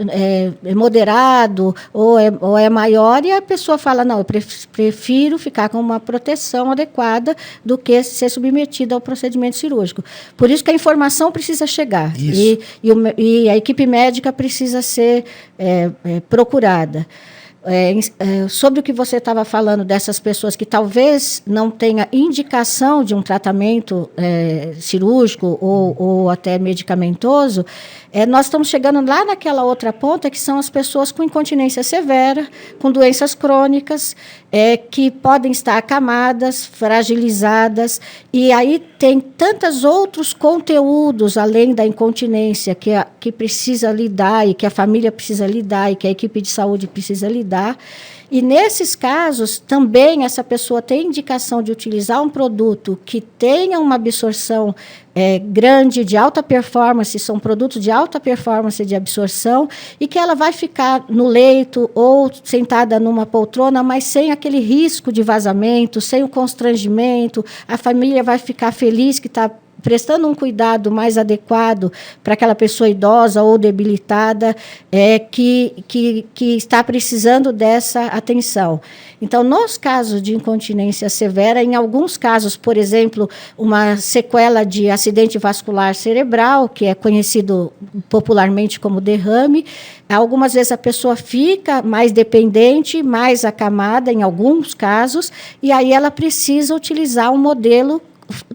[0.08, 4.26] é, é, moderado ou é, ou é maior e a pessoa fala não, eu
[4.72, 10.02] prefiro ficar com uma proteção adequada do que ser submetida ao procedimento cirúrgico.
[10.36, 14.82] Por isso que a informação precisa chegar e, e, o, e, a equipe médica precisa
[14.82, 15.24] ser
[15.58, 16.20] é, é
[16.76, 17.06] procurada
[17.66, 23.02] é, é, sobre o que você estava falando dessas pessoas que talvez não tenha indicação
[23.02, 27.66] de um tratamento é, cirúrgico ou, ou, até medicamentoso,
[28.12, 32.46] é, nós estamos chegando lá naquela outra ponta que são as pessoas com incontinência severa,
[32.78, 34.14] com doenças crônicas,
[34.52, 38.00] é, que podem estar acamadas, fragilizadas,
[38.32, 44.54] e aí tem tantos outros conteúdos além da incontinência que, a, que precisa lidar e
[44.54, 47.55] que a família precisa lidar e que a equipe de saúde precisa lidar.
[48.30, 53.94] E nesses casos, também essa pessoa tem indicação de utilizar um produto que tenha uma
[53.94, 54.74] absorção
[55.14, 59.68] é, grande, de alta performance, são produtos de alta performance de absorção,
[60.00, 65.12] e que ela vai ficar no leito ou sentada numa poltrona, mas sem aquele risco
[65.12, 69.50] de vazamento, sem o constrangimento, a família vai ficar feliz que está
[69.86, 71.92] prestando um cuidado mais adequado
[72.24, 74.56] para aquela pessoa idosa ou debilitada
[74.90, 78.80] é, que, que, que está precisando dessa atenção.
[79.22, 85.38] Então, nos casos de incontinência severa, em alguns casos, por exemplo, uma sequela de acidente
[85.38, 87.72] vascular cerebral, que é conhecido
[88.08, 89.64] popularmente como derrame,
[90.08, 95.30] algumas vezes a pessoa fica mais dependente, mais acamada, em alguns casos,
[95.62, 98.02] e aí ela precisa utilizar um modelo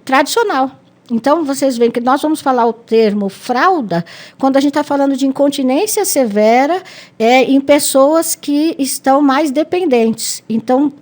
[0.04, 0.81] tradicional,
[1.12, 4.06] então, vocês veem que nós vamos falar o termo fralda
[4.40, 6.82] quando a gente está falando de incontinência severa
[7.20, 10.42] é, em pessoas que estão mais dependentes.
[10.50, 10.94] Então,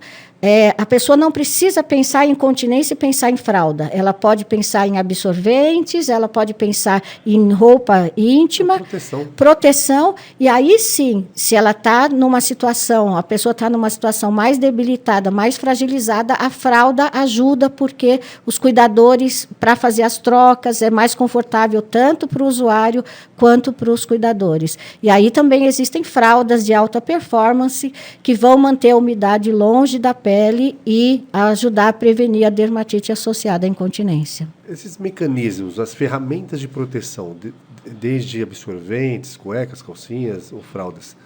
[0.42, 3.90] é, a pessoa não precisa pensar em continência e pensar em fralda.
[3.92, 9.26] Ela pode pensar em absorventes, ela pode pensar em roupa íntima, proteção.
[9.36, 10.14] proteção.
[10.38, 15.30] E aí sim, se ela está numa situação, a pessoa está numa situação mais debilitada,
[15.30, 21.82] mais fragilizada, a fralda ajuda porque os cuidadores, para fazer as trocas, é mais confortável
[21.82, 23.04] tanto para o usuário
[23.36, 24.78] quanto para os cuidadores.
[25.02, 30.14] E aí também existem fraldas de alta performance que vão manter a umidade longe da
[30.14, 34.46] pele pele e ajudar a prevenir a dermatite associada à incontinência.
[34.68, 37.52] Esses mecanismos, as ferramentas de proteção, de,
[37.84, 41.16] desde absorventes, cuecas, calcinhas ou fraldas,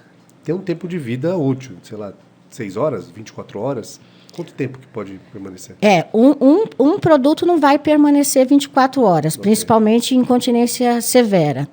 [0.43, 2.14] tem um tempo de vida útil, sei lá,
[2.49, 4.01] 6 horas, 24 horas?
[4.35, 5.77] Quanto tempo que pode permanecer?
[5.83, 9.43] É, um, um, um produto não vai permanecer 24 horas, okay.
[9.43, 11.69] principalmente em incontinência severa.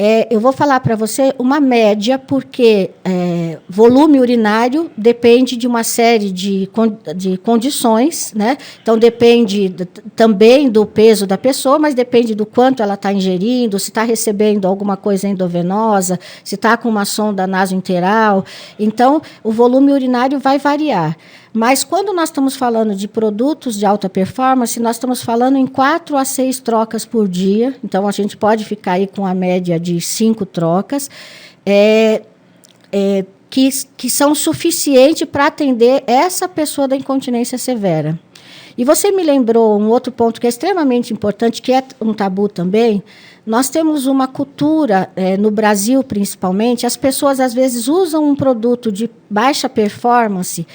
[0.00, 5.82] É, eu vou falar para você uma média, porque é, volume urinário depende de uma
[5.82, 6.70] série de,
[7.16, 8.56] de condições, né?
[8.80, 9.74] Então depende
[10.14, 14.68] também do peso da pessoa, mas depende do quanto ela está ingerindo, se está recebendo
[14.68, 18.44] alguma coisa endovenosa, se está com uma sonda nasointeral.
[18.78, 21.16] Então, o volume urinário vai variar.
[21.58, 26.16] Mas quando nós estamos falando de produtos de alta performance, nós estamos falando em quatro
[26.16, 27.74] a seis trocas por dia.
[27.82, 31.10] Então a gente pode ficar aí com a média de cinco trocas.
[31.66, 32.22] é,
[32.92, 38.16] é, que, que são suficientes para atender essa pessoa da incontinência severa.
[38.76, 42.48] E você me lembrou um outro ponto que é extremamente importante, que é um tabu
[42.48, 43.02] também,
[43.48, 48.92] nós temos uma cultura, é, no Brasil principalmente, as pessoas às vezes usam um produto
[48.92, 50.66] de baixa performance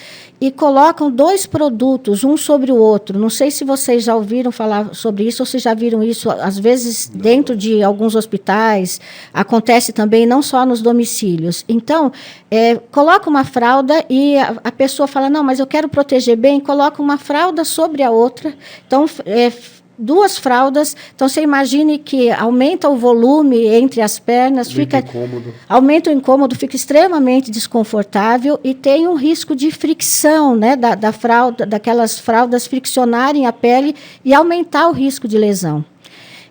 [0.41, 3.17] e colocam dois produtos, um sobre o outro.
[3.17, 6.59] Não sei se vocês já ouviram falar sobre isso ou se já viram isso, às
[6.59, 8.99] vezes, dentro de alguns hospitais.
[9.33, 11.63] Acontece também, não só nos domicílios.
[11.69, 12.11] Então,
[12.51, 16.59] é, coloca uma fralda e a, a, pessoa fala: não, mas eu quero proteger bem,
[16.59, 18.53] coloca uma fralda sobre a outra.
[18.85, 19.49] Então, é,
[19.97, 20.95] duas fraldas.
[21.15, 25.53] Então você imagine que aumenta o volume entre as pernas, fica incômodo.
[25.67, 31.11] aumenta o incômodo, fica extremamente desconfortável e tem um risco de fricção, né, da, da
[31.11, 35.85] fralda, daquelas fraldas friccionarem a pele e aumentar o risco de lesão.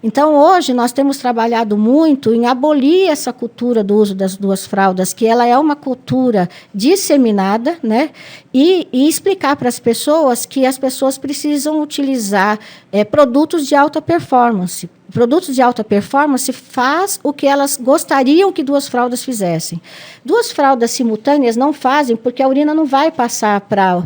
[0.03, 5.12] Então, hoje, nós temos trabalhado muito em abolir essa cultura do uso das duas fraldas,
[5.12, 8.11] que ela é uma cultura disseminada, né?
[8.53, 12.59] e, e explicar para as pessoas que as pessoas precisam utilizar
[12.90, 14.90] é, produtos de alta performance.
[15.11, 19.80] Produtos de alta performance faz o que elas gostariam que duas fraldas fizessem.
[20.24, 24.03] Duas fraldas simultâneas não fazem porque a urina não vai passar para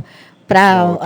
[0.47, 0.97] para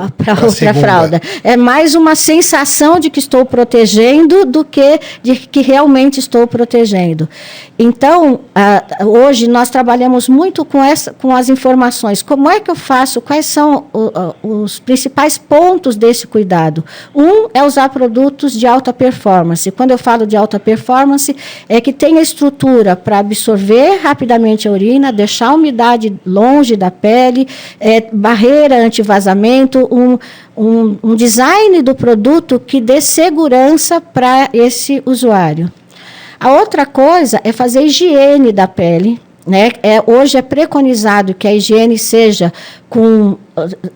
[0.44, 1.20] outra fralda.
[1.42, 7.28] É mais uma sensação de que estou protegendo do que de que realmente estou protegendo.
[7.78, 12.22] Então, uh, hoje nós trabalhamos muito com, essa, com as informações.
[12.22, 13.20] Como é que eu faço?
[13.20, 16.84] Quais são uh, os principais pontos desse cuidado?
[17.14, 19.70] Um é usar produtos de alta performance.
[19.70, 21.34] Quando eu falo de alta performance,
[21.68, 26.90] é que tem a estrutura para absorver rapidamente a urina, deixar a umidade longe da
[26.90, 29.29] pele, é, barreira anti-vazamento,
[29.90, 30.18] um,
[30.56, 35.70] um, um design do produto que dê segurança para esse usuário.
[36.38, 39.20] A outra coisa é fazer higiene da pele.
[39.46, 39.70] Né?
[39.82, 42.52] É, hoje é preconizado que a higiene seja
[42.88, 43.36] com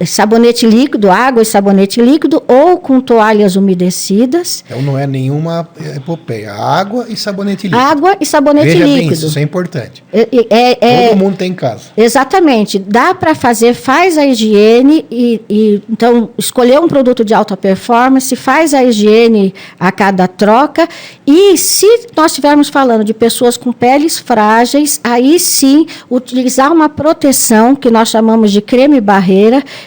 [0.07, 4.65] sabonete líquido, água e sabonete líquido, ou com toalhas umedecidas.
[4.67, 6.53] Então não é nenhuma epopeia.
[6.53, 7.83] Água e sabonete líquido.
[7.83, 9.21] Água e sabonete Veja líquido.
[9.21, 10.05] Bem isso, é importante.
[10.12, 11.85] É, é, Todo mundo tem em casa.
[11.97, 12.79] Exatamente.
[12.79, 18.35] Dá para fazer, faz a higiene e, e, então escolher um produto de alta performance,
[18.37, 20.89] faz a higiene a cada troca.
[21.27, 27.75] E se nós estivermos falando de pessoas com peles frágeis, aí sim utilizar uma proteção
[27.75, 29.01] que nós chamamos de creme creme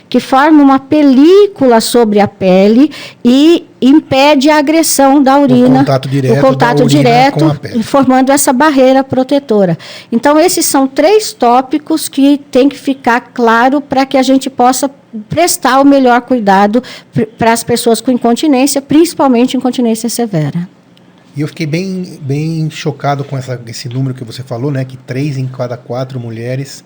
[0.07, 2.91] que forma uma película sobre a pele
[3.23, 9.03] e impede a agressão da urina, o contato direto, o contato direto formando essa barreira
[9.03, 9.77] protetora.
[10.11, 14.89] Então esses são três tópicos que tem que ficar claro para que a gente possa
[15.29, 16.81] prestar o melhor cuidado
[17.37, 20.67] para as pessoas com incontinência, principalmente incontinência severa.
[21.35, 24.83] E eu fiquei bem, bem chocado com essa, esse número que você falou, né?
[24.83, 26.83] Que três em cada quatro mulheres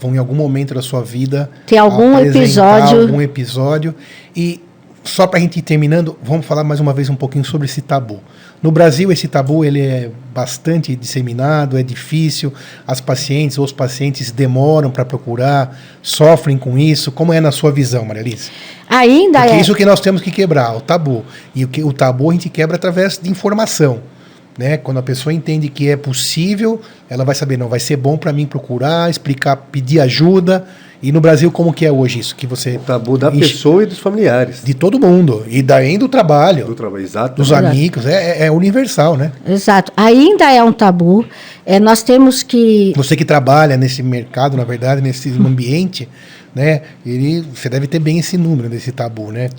[0.00, 3.02] vão em algum momento da sua vida tem algum episódio.
[3.02, 3.94] algum episódio.
[4.34, 4.60] E
[5.02, 7.82] só para a gente ir terminando vamos falar mais uma vez um pouquinho sobre esse
[7.82, 8.20] tabu.
[8.62, 12.52] No Brasil esse tabu ele é bastante disseminado é difícil.
[12.86, 17.12] As pacientes ou os pacientes demoram para procurar sofrem com isso.
[17.12, 18.50] Como é na sua visão Maria Alice?
[18.88, 19.60] Ainda Porque é.
[19.60, 21.24] isso que nós temos que quebrar o tabu.
[21.54, 24.13] E o que o tabu a gente quebra através de informação
[24.58, 24.76] né?
[24.76, 28.32] Quando a pessoa entende que é possível, ela vai saber, não, vai ser bom para
[28.32, 30.64] mim procurar, explicar, pedir ajuda.
[31.02, 32.34] E no Brasil, como que é hoje isso?
[32.34, 33.40] Que você o tabu da enche...
[33.40, 34.62] pessoa e dos familiares.
[34.64, 35.44] De todo mundo.
[35.48, 36.64] E daí do trabalho.
[36.64, 37.36] Do trabalho, exato.
[37.36, 37.66] Dos exato.
[37.66, 38.06] amigos.
[38.06, 39.32] É, é, é, universal, né?
[39.46, 39.92] Exato.
[39.96, 41.26] Ainda é um tabu.
[41.66, 42.94] É, nós temos que.
[42.96, 46.08] Você que trabalha nesse mercado, na verdade, nesse ambiente,
[46.54, 46.80] né?
[47.04, 49.50] Ele, você deve ter bem esse número desse tabu, né?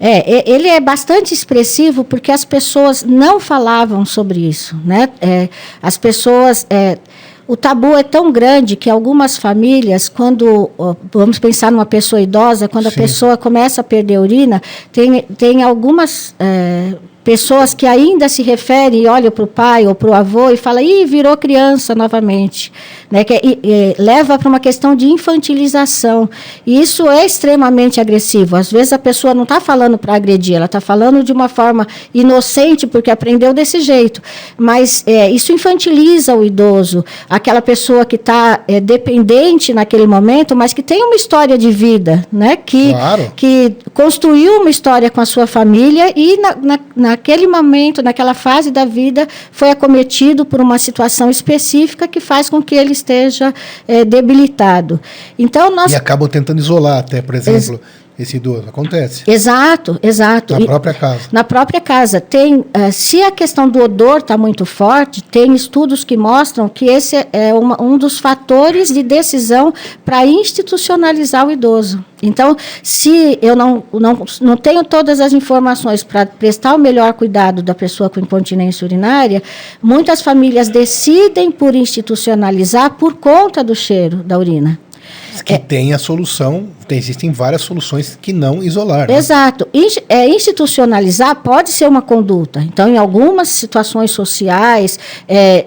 [0.00, 5.08] É, ele é bastante expressivo porque as pessoas não falavam sobre isso, né?
[5.20, 5.48] É,
[5.80, 6.98] as pessoas é,
[7.46, 10.70] o tabu é tão grande que algumas famílias, quando
[11.12, 12.90] vamos pensar numa pessoa idosa, quando Sim.
[12.90, 16.94] a pessoa começa a perder urina, tem, tem algumas é,
[17.24, 20.56] pessoas que ainda se referem e olham para o pai ou para o avô e
[20.58, 22.70] falam, ih, virou criança novamente.
[23.10, 26.28] Né, que e, e, leva para uma questão de infantilização.
[26.66, 28.56] E isso é extremamente agressivo.
[28.56, 31.86] Às vezes a pessoa não está falando para agredir, ela está falando de uma forma
[32.12, 34.20] inocente, porque aprendeu desse jeito.
[34.58, 40.72] Mas é, isso infantiliza o idoso, aquela pessoa que está é, dependente naquele momento, mas
[40.74, 43.32] que tem uma história de vida, né, que, claro.
[43.36, 48.34] que construiu uma história com a sua família e na, na, na naquele momento, naquela
[48.34, 53.54] fase da vida, foi acometido por uma situação específica que faz com que ele esteja
[53.86, 55.00] é, debilitado.
[55.38, 57.74] Então nós e acabam tentando isolar até, por exemplo.
[57.74, 58.64] Ex esse idoso.
[58.68, 59.24] Acontece.
[59.26, 60.54] Exato, exato.
[60.54, 61.20] Na E- própria casa.
[61.32, 62.20] Na própria casa.
[62.20, 66.86] Tem, eh, se a questão do odor está muito forte, tem estudos que mostram que
[66.86, 69.72] esse é uma- um dos fatores de decisão
[70.04, 72.04] para institucionalizar o idoso.
[72.22, 77.62] Então, se eu não, não, não tenho todas as informações para prestar o melhor cuidado
[77.62, 79.42] da pessoa com incontinência urinária,
[79.82, 84.78] muitas famílias decidem por institucionalizar por conta do cheiro da urina.
[85.42, 89.08] Que tem a solução, tem- existem várias soluções que não isolar.
[89.10, 89.16] né?
[89.16, 89.66] Exato.
[89.72, 92.60] Insti- é, institucionalizar pode ser uma conduta.
[92.60, 95.66] Então, em algumas situações sociais, é,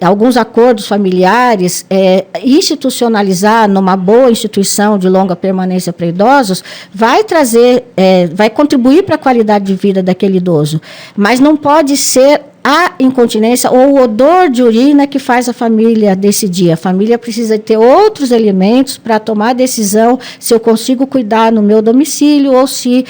[0.00, 7.24] é, alguns acordos familiares, é, institucionalizar numa boa instituição de longa permanência para idosos vai
[7.24, 10.80] trazer, é, vai contribuir para a qualidade de vida daquele idoso.
[11.16, 16.14] Mas não pode ser a incontinência ou o odor de urina que faz a família
[16.14, 16.70] decidir.
[16.70, 21.62] A família precisa ter outros elementos para tomar a decisão se eu consigo cuidar no
[21.62, 23.06] meu domicílio ou se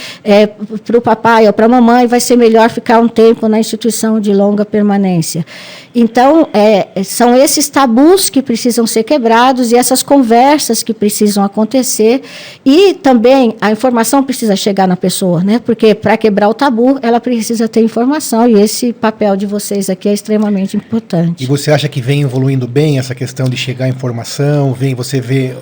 [0.86, 4.20] para o papai ou para a mamãe vai ser melhor ficar um tempo na instituição
[4.20, 5.44] de longa permanência.
[5.92, 12.22] Então, é, são esses tabus que precisam ser quebrados e essas conversas que precisam acontecer.
[12.64, 15.59] E também a informação precisa chegar na pessoa, né?
[15.59, 20.09] porque para quebrar o tabu, ela precisa ter informação e esse papel de vocês aqui
[20.09, 21.46] é extremamente E importante.
[21.46, 24.72] você acha que vem evoluindo bem essa questão de chegar a informação?
[24.72, 25.57] Vem, você vê.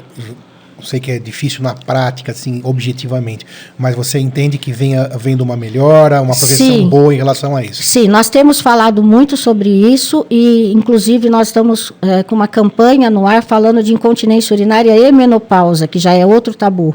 [0.82, 3.46] Sei que é difícil na prática, assim, objetivamente,
[3.78, 6.88] mas você entende que vem havendo uma melhora, uma progressão Sim.
[6.88, 7.82] boa em relação a isso?
[7.82, 13.08] Sim, nós temos falado muito sobre isso e, inclusive, nós estamos eh, com uma campanha
[13.08, 16.94] no ar falando de incontinência urinária e menopausa, que já é outro tabu.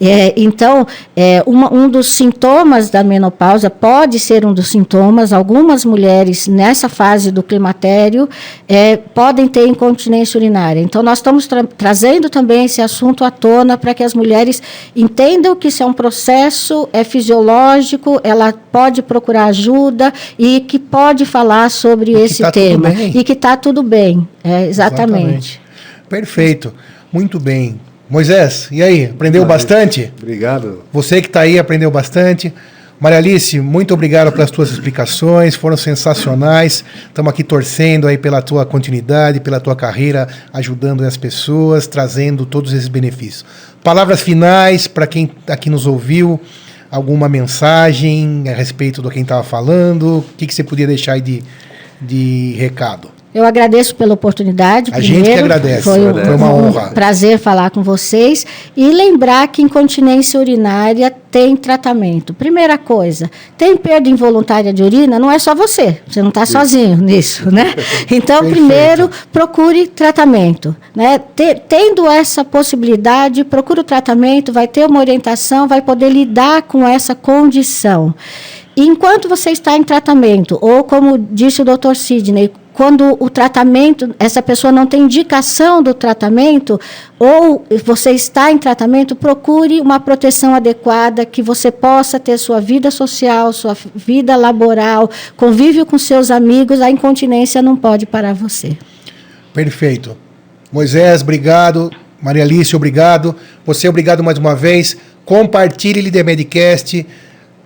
[0.00, 5.32] Eh, então, eh, uma- um dos sintomas da menopausa pode ser um dos sintomas.
[5.32, 8.28] Algumas mulheres nessa fase do climatério
[8.68, 10.80] eh, podem ter incontinência urinária.
[10.80, 14.62] Então, nós estamos tra- trazendo também esse assunto à tona para que as mulheres
[14.94, 21.24] entendam que isso é um processo, é fisiológico, ela pode procurar ajuda e que pode
[21.24, 22.90] falar sobre E esse tá tudo tema.
[22.90, 23.12] bem.
[23.16, 24.28] E que está tudo bem.
[24.44, 25.60] É, exatamente.
[26.08, 26.72] Perfeito.
[27.12, 27.80] Muito bem.
[28.10, 29.04] Moisés, e aí?
[29.06, 29.56] Aprendeu Valeu.
[29.56, 30.12] bastante?
[30.20, 30.82] Obrigado.
[30.92, 32.52] Você que está aí aprendeu bastante.
[33.00, 36.84] Maria Alice, muito obrigado pelas tuas explicações, foram sensacionais.
[37.06, 42.72] Estamos aqui torcendo aí pela tua continuidade, pela tua carreira, ajudando as pessoas, trazendo todos
[42.72, 43.44] esses benefícios.
[43.84, 46.40] Palavras finais para quem aqui nos ouviu,
[46.90, 51.20] alguma mensagem a respeito do quem estava falando, o que, que você podia deixar aí
[51.20, 51.44] de,
[52.00, 53.17] de recado?
[53.34, 54.90] Eu agradeço pela oportunidade.
[54.94, 55.40] A gente que primeiro.
[55.44, 55.82] agradece.
[55.82, 56.90] Foi, um- Foi uma um honra.
[56.90, 58.46] prazer falar com vocês.
[58.76, 62.32] E lembrar que incontinência urinária tem tratamento.
[62.32, 66.00] Primeira coisa, tem perda involuntária de urina, não é só você.
[66.08, 67.74] Você não está sozinho nisso, né?
[68.10, 68.50] Então, Perfeito.
[68.66, 70.74] primeiro, procure tratamento.
[70.96, 71.18] Né?
[71.36, 76.86] Te- Tendo essa possibilidade, procure o tratamento, vai ter uma orientação, vai poder lidar com
[76.88, 78.14] essa condição.
[78.80, 81.96] Enquanto você está em tratamento, ou como disse o Dr.
[81.96, 86.78] Sidney, quando o tratamento, essa pessoa não tem indicação do tratamento,
[87.18, 92.88] ou você está em tratamento, procure uma proteção adequada, que você possa ter sua vida
[92.92, 98.78] social, sua vida laboral, convívio com seus amigos, a incontinência não pode parar você.
[99.52, 100.16] Perfeito.
[100.70, 101.90] Moisés, obrigado.
[102.22, 103.34] Maria Alice, obrigado.
[103.66, 104.96] Você, obrigado mais uma vez.
[105.24, 107.04] Compartilhe Líder Medcast.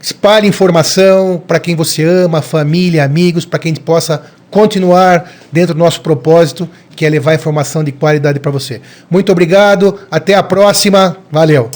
[0.03, 5.75] Espalhe informação para quem você ama, família, amigos, para que a gente possa continuar dentro
[5.75, 8.81] do nosso propósito, que é levar informação de qualidade para você.
[9.09, 10.01] Muito obrigado.
[10.11, 11.17] Até a próxima.
[11.31, 11.71] Valeu.